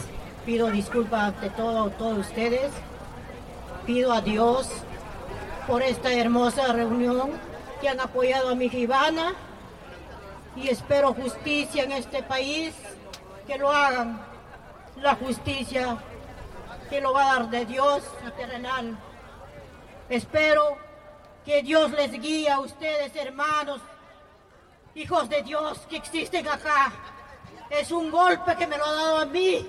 Pido 0.46 0.70
disculpas 0.70 1.30
ante 1.30 1.50
todo, 1.58 1.90
todos 1.98 2.20
ustedes. 2.20 2.72
Pido 3.88 4.12
a 4.12 4.22
Dios 4.22 4.68
por 5.66 5.82
esta 5.82 6.14
hermosa 6.14 6.72
reunión 6.72 7.32
que 7.82 7.90
han 7.90 8.00
apoyado 8.00 8.50
a 8.50 8.56
mi 8.56 8.68
Ivana 8.68 9.34
y 10.56 10.70
espero 10.70 11.14
justicia 11.14 11.84
en 11.84 11.92
este 11.92 12.24
país, 12.24 12.74
que 13.46 13.58
lo 13.58 13.72
hagan. 13.72 14.22
La 14.98 15.16
justicia 15.16 15.98
que 16.90 17.02
lo 17.02 17.14
va 17.14 17.24
a 17.24 17.36
dar 17.36 17.50
de 17.50 17.66
Dios 17.66 18.04
a 18.26 18.32
terrenal. 18.32 18.98
Espero 20.10 20.78
que 21.44 21.62
Dios 21.62 21.92
les 21.92 22.12
guíe 22.14 22.50
a 22.50 22.60
ustedes, 22.60 23.16
hermanos, 23.16 23.82
hijos 24.96 25.28
de 25.30 25.44
Dios 25.44 25.80
que 25.90 25.98
existen 25.98 26.48
acá. 26.48 26.92
Es 27.70 27.92
un 27.92 28.10
golpe 28.10 28.56
que 28.56 28.68
me 28.68 28.78
lo 28.78 28.86
ha 28.86 28.94
dado 28.94 29.18
a 29.18 29.26
mí, 29.26 29.68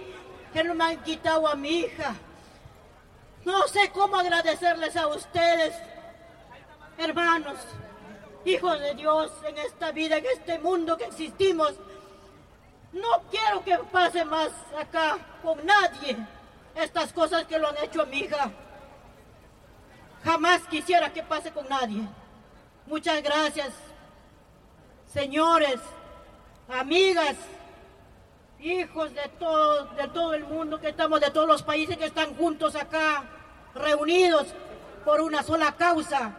que 0.52 0.62
no 0.62 0.74
me 0.74 0.84
han 0.84 1.02
quitado 1.02 1.48
a 1.48 1.56
mi 1.56 1.80
hija. 1.80 2.14
No 3.44 3.66
sé 3.68 3.90
cómo 3.90 4.16
agradecerles 4.16 4.96
a 4.96 5.06
ustedes, 5.08 5.74
hermanos, 6.98 7.56
hijos 8.46 8.78
de 8.80 8.94
Dios, 8.94 9.32
en 9.44 9.58
esta 9.58 9.90
vida, 9.92 10.18
en 10.18 10.26
este 10.26 10.58
mundo 10.58 10.96
que 10.96 11.04
existimos. 11.04 11.74
No 12.92 13.22
quiero 13.30 13.62
que 13.64 13.76
pase 13.90 14.24
más 14.24 14.50
acá 14.78 15.18
con 15.42 15.64
nadie 15.66 16.16
estas 16.74 17.12
cosas 17.12 17.44
que 17.44 17.58
lo 17.58 17.68
han 17.68 17.76
hecho 17.78 18.02
a 18.02 18.06
mi 18.06 18.20
hija. 18.20 18.50
Jamás 20.24 20.62
quisiera 20.62 21.12
que 21.12 21.22
pase 21.22 21.50
con 21.52 21.68
nadie. 21.68 22.02
Muchas 22.86 23.22
gracias, 23.22 23.72
señores, 25.12 25.80
amigas, 26.68 27.36
hijos 28.60 29.12
de 29.12 29.28
todo, 29.40 29.86
de 29.94 30.08
todo 30.08 30.34
el 30.34 30.44
mundo 30.44 30.80
que 30.80 30.88
estamos, 30.88 31.20
de 31.20 31.30
todos 31.30 31.48
los 31.48 31.62
países 31.62 31.96
que 31.96 32.06
están 32.06 32.36
juntos 32.36 32.76
acá, 32.76 33.24
reunidos 33.74 34.46
por 35.04 35.20
una 35.20 35.42
sola 35.42 35.72
causa, 35.72 36.32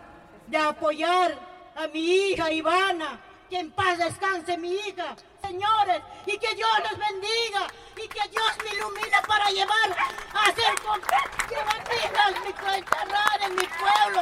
de 0.48 0.58
apoyar 0.58 1.47
a 1.78 1.88
mi 1.90 2.00
hija 2.00 2.52
Ivana, 2.52 3.20
que 3.50 3.60
en 3.60 3.72
paz 3.72 4.00
descanse 4.00 4.58
mi 4.58 4.74
hija, 4.74 5.16
señores, 5.44 6.02
y 6.26 6.38
que 6.40 6.56
Dios 6.56 6.70
los 6.90 7.00
bendiga, 7.00 7.68
y 7.96 8.08
que 8.08 8.30
Dios 8.30 8.52
me 8.64 8.76
ilumine 8.76 9.18
para 9.28 9.50
llevar 9.52 9.96
a 10.34 10.50
hacer 10.50 10.74
con 10.84 11.00
llevar 11.50 11.88
mi 12.42 12.50
enterrar 12.78 13.42
en 13.46 13.56
mi 13.56 13.68
pueblo. 13.68 14.22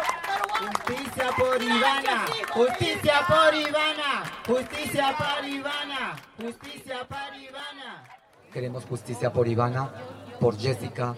Justicia 0.86 1.32
por 1.38 1.64
Ivana, 1.64 2.26
justicia 2.54 3.26
por 3.28 3.56
Ivana, 3.56 4.24
justicia 4.46 5.16
para 5.18 5.48
Ivana, 5.48 6.16
justicia 6.38 7.08
para 7.08 7.38
Ivana. 7.38 8.04
Queremos 8.52 8.86
justicia 8.86 9.34
por 9.34 9.48
Ivana, 9.48 9.92
por 10.40 10.58
Jessica, 10.58 11.16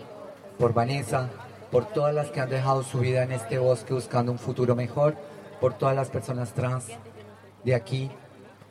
por 0.60 0.73
Vanessa, 0.73 1.30
por 1.71 1.86
todas 1.86 2.13
las 2.13 2.30
que 2.30 2.39
han 2.39 2.50
dejado 2.50 2.84
su 2.84 3.00
vida 3.00 3.23
en 3.23 3.32
este 3.32 3.58
bosque 3.58 3.93
buscando 3.93 4.32
un 4.32 4.39
futuro 4.39 4.76
mejor, 4.76 5.17
por 5.60 5.74
todas 5.74 5.96
las 5.96 6.10
personas 6.10 6.54
trans 6.54 6.86
de 7.63 7.76
aquí, 7.76 8.10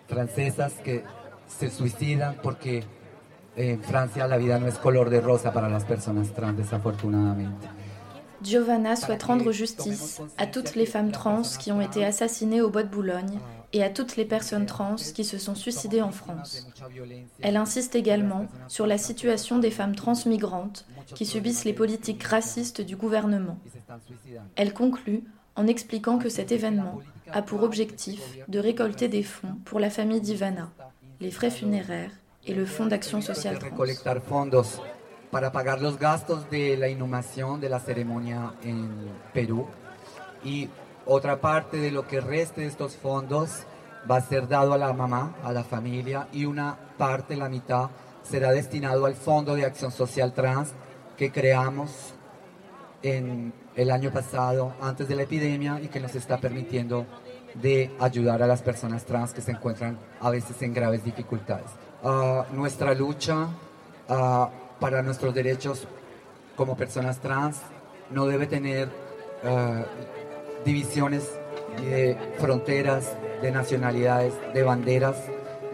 francesas 0.09 0.73
que 0.85 1.05
se 1.47 1.71
suicidan 1.71 2.37
porque 2.43 2.85
en 3.57 3.83
Francia 3.83 4.27
la 4.27 4.37
vida 4.37 4.59
no 4.59 4.67
es 4.67 4.79
color 4.79 5.11
de 5.11 5.21
rosa 5.21 5.53
para 5.53 5.69
las 5.69 5.85
personas 5.85 6.33
trans, 6.33 6.57
desafortunadamente. 6.57 7.69
Giovanna 8.43 8.97
souhaite 8.97 9.23
rendre 9.25 9.51
justice 9.51 10.21
à 10.37 10.47
toutes 10.47 10.75
les 10.75 10.87
femmes 10.87 11.11
trans 11.11 11.43
qui 11.59 11.73
ont 11.73 11.81
été 11.81 12.05
assassinées 12.05 12.61
au 12.61 12.71
bois 12.71 12.83
de 12.83 12.89
Boulogne 12.89 13.39
et 13.73 13.83
à 13.83 13.91
toutes 13.91 14.17
les 14.17 14.27
personnes 14.27 14.67
trans 14.67 14.97
qui 14.97 15.25
se 15.25 15.39
sont 15.39 15.55
suicidées 15.55 16.03
en 16.03 16.13
France. 16.13 16.69
Elle 17.41 17.57
insiste 17.57 17.95
également 17.95 18.47
sur 18.69 18.87
la 18.87 18.99
situation 18.99 19.59
des 19.59 19.71
femmes 19.71 19.97
transmigrantes 19.97 20.87
qui 21.15 21.25
subissent 21.25 21.65
les 21.65 21.73
politiques 21.73 22.23
racistes 22.23 22.81
du 22.83 22.95
gouvernement. 22.95 23.59
Elle 24.55 24.75
conclut 24.75 25.25
en 25.57 25.67
expliquant 25.67 26.19
que 26.19 26.29
cet 26.29 26.53
événement 26.53 27.01
a 27.33 27.43
pour 27.43 27.63
objectif 27.63 28.21
de 28.49 28.59
récolter 28.59 29.09
des 29.09 29.23
fonds 29.23 29.57
pour 29.65 29.81
la 29.81 29.91
famille 29.91 30.21
d'Ivana, 30.21 30.71
les 31.21 31.31
frais 31.31 31.51
funéraires 31.51 32.13
et 32.47 32.55
le 32.55 32.67
Fonds 32.67 32.87
d'action 32.87 33.21
sociale 33.21 33.59
trans. 33.59 34.81
para 35.31 35.51
pagar 35.51 35.81
los 35.81 35.99
gastos 35.99 36.49
de 36.51 36.77
la 36.77 36.89
inhumación 36.89 37.61
de 37.61 37.69
la 37.69 37.81
ceremonia 37.81 38.55
en 38.63 38.89
Perú 39.35 39.67
y 40.45 40.69
otra 41.05 41.41
parte 41.41 41.79
de 41.79 41.91
lo 41.91 42.07
que 42.07 42.21
reste 42.21 42.61
de 42.61 42.69
estos 42.69 42.97
fondos 42.97 43.65
va 44.09 44.17
a 44.17 44.21
ser 44.21 44.47
dado 44.47 44.73
a 44.73 44.79
la 44.79 44.93
mamá, 44.93 45.35
a 45.43 45.53
la 45.53 45.65
familia 45.65 46.29
y 46.33 46.45
una 46.45 46.79
parte, 46.97 47.37
la 47.37 47.49
mitad, 47.49 47.91
será 48.23 48.53
destinado 48.53 49.07
al 49.07 49.15
Fondo 49.15 49.55
de 49.55 49.65
Acción 49.65 49.91
Social 49.91 50.33
Trans 50.33 50.73
que 51.17 51.33
creamos 51.33 52.15
en 53.03 53.53
el 53.77 53.91
año 53.91 54.11
pasado 54.11 54.75
antes 54.81 55.07
de 55.07 55.15
la 55.15 55.23
epidemia 55.23 55.81
y 55.83 55.89
que 55.89 56.01
nos 56.01 56.15
está 56.15 56.39
permitiendo 56.39 57.07
de 57.55 57.91
ayudar 58.01 58.43
a 58.43 58.47
las 58.47 58.63
personas 58.63 59.05
trans 59.05 59.33
que 59.33 59.41
se 59.41 59.53
encuentran 59.53 59.99
a 60.21 60.31
veces 60.31 60.61
en 60.63 60.75
graves 60.75 61.05
dificultades. 61.05 61.71
Ah, 62.03 62.47
nuestra 62.53 62.95
lucha 62.95 63.49
ah, 64.09 64.51
para 64.81 65.03
nuestros 65.03 65.35
derechos 65.35 65.87
como 66.57 66.77
personas 66.77 67.21
trans 67.21 67.59
no 68.11 68.27
debe 68.27 68.47
tener 68.47 68.89
ah, 69.45 69.85
divisiones 70.65 71.31
ni 71.81 71.87
de 71.87 72.17
fronteras, 72.39 73.13
de 73.43 73.51
nacionalidades, 73.51 74.35
de 74.55 74.63
banderas, 74.63 75.17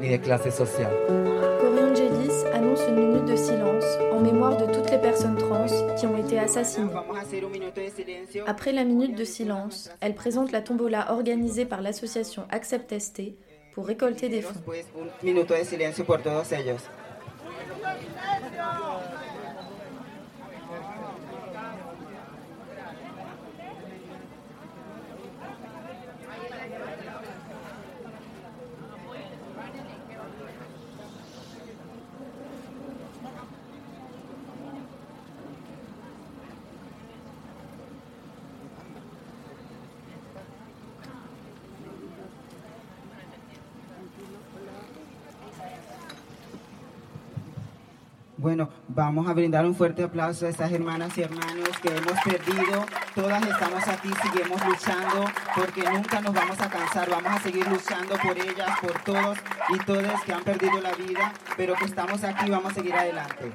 ni 0.01 0.09
de 0.09 0.21
clase 0.21 0.51
social. 0.51 0.91
Corinne 1.61 1.95
Gélis 1.95 2.45
annonce 2.53 2.89
une 2.89 2.97
minute 2.97 3.31
de 3.31 3.37
silence 3.37 3.87
en 4.01 4.12
mémoire 4.23 4.57
de 4.57 4.73
toutes 4.73 4.91
les 4.91 4.99
personnes 4.99 5.37
trans 5.37 5.67
qui 5.99 6.07
ont 6.07 6.17
été 6.17 6.39
assassinées. 6.39 6.93
Après 8.47 8.73
la 8.73 8.85
minute 8.85 9.17
de 9.17 9.25
silence, 9.25 9.91
elle 10.01 10.15
présente 10.15 10.53
la 10.53 10.63
tombola 10.63 11.13
organisée 11.13 11.65
par 11.65 11.83
l'association 11.83 12.45
Accept 12.51 12.99
ST 12.99 13.35
pour 13.75 13.87
récolter 13.87 14.29
des 14.29 14.43
fonds. 14.43 14.61
Vamos 48.95 49.27
a 49.29 49.33
brindar 49.33 49.65
un 49.65 49.75
fuerte 49.75 50.03
aplauso 50.03 50.47
a 50.47 50.49
estas 50.49 50.71
hermanas 50.73 51.17
y 51.17 51.23
hermanos 51.23 51.69
que 51.83 51.89
hemos 51.89 52.21
perdido. 52.25 52.85
Todas 53.15 53.47
estamos 53.47 53.89
aquí, 53.89 54.11
seguimos 54.23 54.67
luchando 54.67 55.25
porque 55.55 55.83
nunca 55.91 56.21
nos 56.21 56.35
vamos 56.35 56.61
a 56.61 56.69
cansar. 56.69 57.11
Vamos 57.11 57.33
a 57.33 57.41
seguir 57.41 57.67
luchando 57.69 58.17
por 58.17 58.37
ellas, 58.37 58.79
por 58.81 58.93
todos 59.03 59.39
y 59.71 59.79
todas 59.85 60.23
que 60.23 60.33
han 60.33 60.43
perdido 60.43 60.81
la 60.81 60.93
vida, 60.93 61.33
pero 61.57 61.75
que 61.75 61.85
estamos 61.85 62.23
aquí, 62.25 62.51
vamos 62.51 62.73
a 62.73 62.75
seguir 62.75 62.95
adelante. 62.95 63.53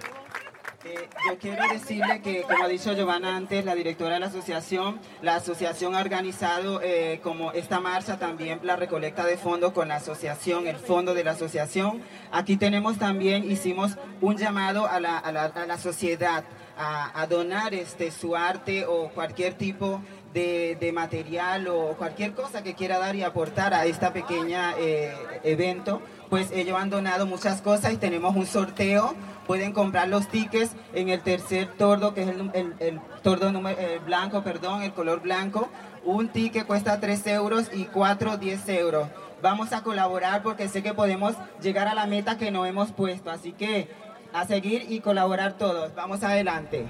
Eh, 0.87 1.09
yo 1.27 1.37
quiero 1.37 1.63
decirle 1.69 2.21
que, 2.21 2.43
como 2.43 2.63
ha 2.63 2.67
dicho 2.67 2.93
Giovanna 2.93 3.35
antes, 3.35 3.65
la 3.65 3.75
directora 3.75 4.13
de 4.13 4.21
la 4.21 4.27
asociación, 4.27 5.01
la 5.21 5.35
asociación 5.35 5.95
ha 5.95 5.99
organizado 5.99 6.79
eh, 6.81 7.19
como 7.21 7.51
esta 7.51 7.81
marcha 7.81 8.17
también 8.17 8.61
la 8.63 8.77
recolecta 8.77 9.25
de 9.25 9.37
fondos 9.37 9.73
con 9.73 9.89
la 9.89 9.95
asociación, 9.95 10.65
el 10.65 10.77
fondo 10.77 11.13
de 11.13 11.25
la 11.25 11.31
asociación. 11.31 12.01
Aquí 12.31 12.55
tenemos 12.55 12.97
también, 12.97 13.51
hicimos 13.51 13.97
un 14.21 14.37
llamado 14.37 14.87
a 14.87 15.01
la, 15.01 15.17
a 15.17 15.31
la, 15.31 15.77
sociedad 15.77 16.45
a, 16.77 17.21
a, 17.21 17.27
donar 17.27 17.73
este, 17.73 18.09
su 18.11 18.37
arte 18.37 18.85
o 18.85 19.09
cualquier 19.09 19.55
tipo 19.55 20.01
de, 20.33 20.77
de, 20.79 20.93
material 20.93 21.67
o 21.67 21.95
cualquier 21.97 22.31
cosa 22.33 22.63
que 22.63 22.75
quiera 22.75 22.97
dar 22.97 23.15
y 23.15 23.23
aportar 23.23 23.73
a 23.73 23.85
esta 23.85 24.13
pequeña 24.13 24.73
eh, 24.79 25.13
evento. 25.43 26.01
Pues 26.29 26.51
ellos 26.51 26.77
han 26.79 26.89
donado 26.89 27.25
muchas 27.25 27.61
cosas 27.61 27.93
y 27.93 27.97
tenemos 27.97 28.35
un 28.35 28.45
sorteo 28.45 29.15
pueden 29.47 29.71
comprar 29.71 30.09
los 30.09 30.27
tickets 30.27 30.75
en 30.93 31.09
el 31.09 31.21
tercer 31.21 31.67
tordo, 31.77 32.13
que 32.13 32.23
es 32.23 32.27
el, 32.29 33.01
tordo 33.23 33.51
número, 33.51 33.79
el 33.79 33.99
blanco, 33.99 34.43
perdón, 34.43 34.83
el 34.83 34.93
color 34.93 35.21
blanco. 35.21 35.69
Un 36.03 36.29
ticket 36.29 36.67
cuesta 36.67 36.99
3 36.99 37.25
euros 37.27 37.71
y 37.73 37.85
4, 37.85 38.37
10 38.37 38.69
euros. 38.69 39.07
Vamos 39.41 39.71
a 39.73 39.81
colaborar 39.83 40.43
porque 40.43 40.67
sé 40.67 40.83
que 40.83 40.93
podemos 40.93 41.35
llegar 41.61 41.87
a 41.87 41.95
la 41.95 42.05
meta 42.05 42.37
que 42.37 42.51
nos 42.51 42.67
hemos 42.67 42.91
puesto. 42.91 43.31
Así 43.31 43.53
que 43.53 43.89
a 44.33 44.45
seguir 44.45 44.85
y 44.89 44.99
colaborar 44.99 45.53
todos. 45.53 45.95
Vamos 45.95 46.23
adelante. 46.23 46.85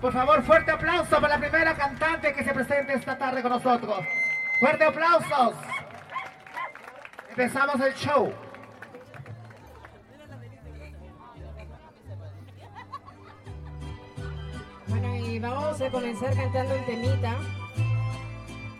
Por 0.00 0.12
favor, 0.12 0.42
fuerte 0.42 0.70
aplauso 0.70 1.20
para 1.20 1.28
la 1.28 1.38
primera 1.38 1.76
cantante 1.76 2.32
que 2.32 2.44
se 2.44 2.52
presente 2.52 2.94
esta 2.94 3.18
tarde 3.18 3.42
con 3.42 3.52
nosotros. 3.52 3.98
Fuerte 4.60 4.84
aplausos. 4.84 5.54
Empezamos 7.32 7.80
el 7.80 7.94
show. 7.94 8.30
Bueno, 14.86 15.16
y 15.16 15.38
vamos 15.38 15.80
a 15.80 15.90
comenzar 15.90 16.36
cantando 16.36 16.74
un 16.74 16.84
temita 16.84 17.34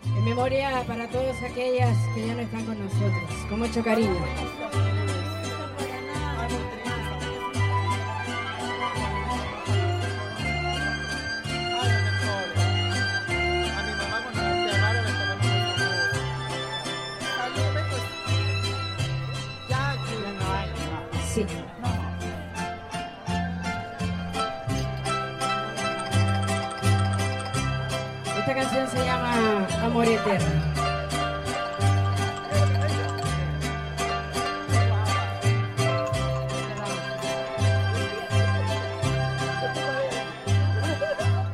en 0.04 0.24
memoria 0.26 0.84
para 0.86 1.08
todas 1.08 1.42
aquellas 1.42 1.96
que 2.14 2.26
ya 2.26 2.34
no 2.34 2.40
están 2.42 2.66
con 2.66 2.78
nosotros, 2.78 3.46
con 3.48 3.58
mucho 3.60 3.82
cariño. 3.82 4.20
Se 28.92 29.04
llama 29.06 29.66
Amor 29.82 30.06
Eterno. 30.06 30.46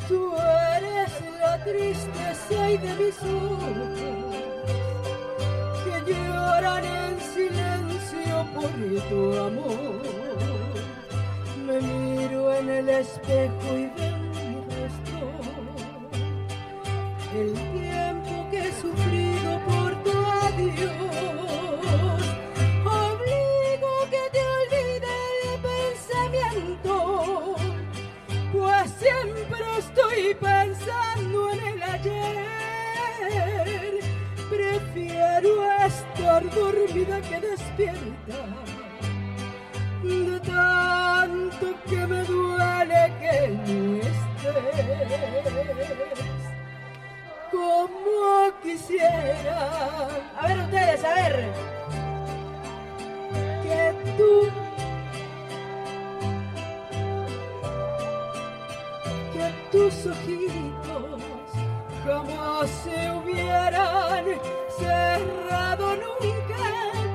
Tú 0.09 0.33
eres 0.77 1.13
la 1.41 1.65
tristeza 1.65 2.71
y 2.71 2.79
de 2.79 2.95
mis 2.97 3.19
ojos 3.23 3.89
que 5.85 6.13
lloran 6.13 6.85
en 6.85 7.21
silencio 7.21 8.47
por 8.55 8.71
tu 9.09 9.39
amor. 9.39 10.03
Me 11.67 11.81
miro 11.81 12.53
en 12.53 12.69
el 12.69 12.89
espejo 12.89 13.69
y 13.77 13.87
veo 13.97 14.08
tus 59.71 60.07
ojitos 60.07 61.21
jamás 62.05 62.71
se 62.71 63.11
hubieran 63.13 64.25
cerrado 64.79 65.97
nunca 65.97 67.08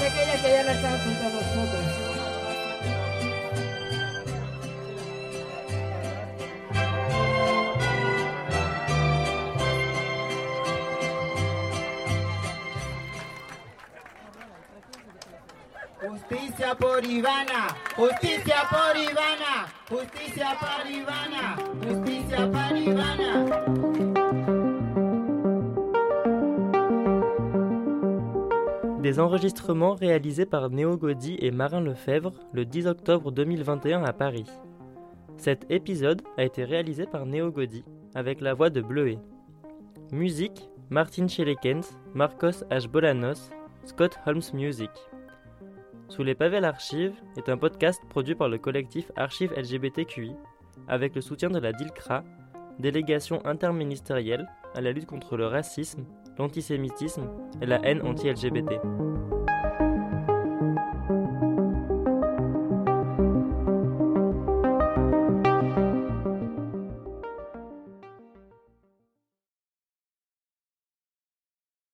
Todas 0.00 0.12
aquellas 0.14 0.40
que 0.40 0.50
ya 0.50 0.62
no 0.62 0.70
están 0.70 0.98
junto 1.00 1.20
a 1.20 1.28
nosotros. 1.28 1.84
Justicia 16.00 16.74
por 16.76 17.04
Ivana, 17.04 17.76
justicia 17.94 18.56
por 18.70 18.96
Ivana, 18.96 19.68
justicia 19.86 20.56
por 20.58 20.90
Ivana, 20.90 21.56
justicia 21.84 22.50
por 22.50 22.76
Ivana. 22.78 24.09
Des 29.10 29.18
enregistrements 29.18 29.94
réalisés 29.94 30.46
par 30.46 30.70
Néo 30.70 30.96
Gaudy 30.96 31.36
et 31.40 31.50
Marin 31.50 31.80
Lefebvre 31.80 32.32
le 32.52 32.64
10 32.64 32.86
octobre 32.86 33.32
2021 33.32 34.04
à 34.04 34.12
Paris. 34.12 34.46
Cet 35.36 35.68
épisode 35.68 36.22
a 36.38 36.44
été 36.44 36.62
réalisé 36.62 37.06
par 37.06 37.26
Néo 37.26 37.50
Gaudy 37.50 37.82
avec 38.14 38.40
la 38.40 38.54
voix 38.54 38.70
de 38.70 38.80
Bleuet. 38.80 39.18
Musique 40.12 40.70
Martin 40.90 41.26
Chelekens, 41.26 41.98
Marcos 42.14 42.62
H. 42.70 42.86
Bolanos, 42.86 43.50
Scott 43.84 44.16
Holmes 44.26 44.42
Music. 44.54 44.92
Sous 46.08 46.22
les 46.22 46.36
pavés 46.36 46.60
l'Archive 46.60 47.14
est 47.36 47.48
un 47.48 47.56
podcast 47.56 48.00
produit 48.10 48.36
par 48.36 48.48
le 48.48 48.58
collectif 48.58 49.10
Archives 49.16 49.52
LGBTQI 49.56 50.36
avec 50.86 51.16
le 51.16 51.20
soutien 51.20 51.50
de 51.50 51.58
la 51.58 51.72
DILCRA, 51.72 52.22
délégation 52.78 53.44
interministérielle 53.44 54.48
à 54.76 54.80
la 54.80 54.92
lutte 54.92 55.06
contre 55.06 55.36
le 55.36 55.48
racisme, 55.48 56.04
l'antisémitisme 56.38 57.28
et 57.60 57.66
la 57.66 57.80
haine 57.84 58.02
anti-LGBT. 58.02 58.80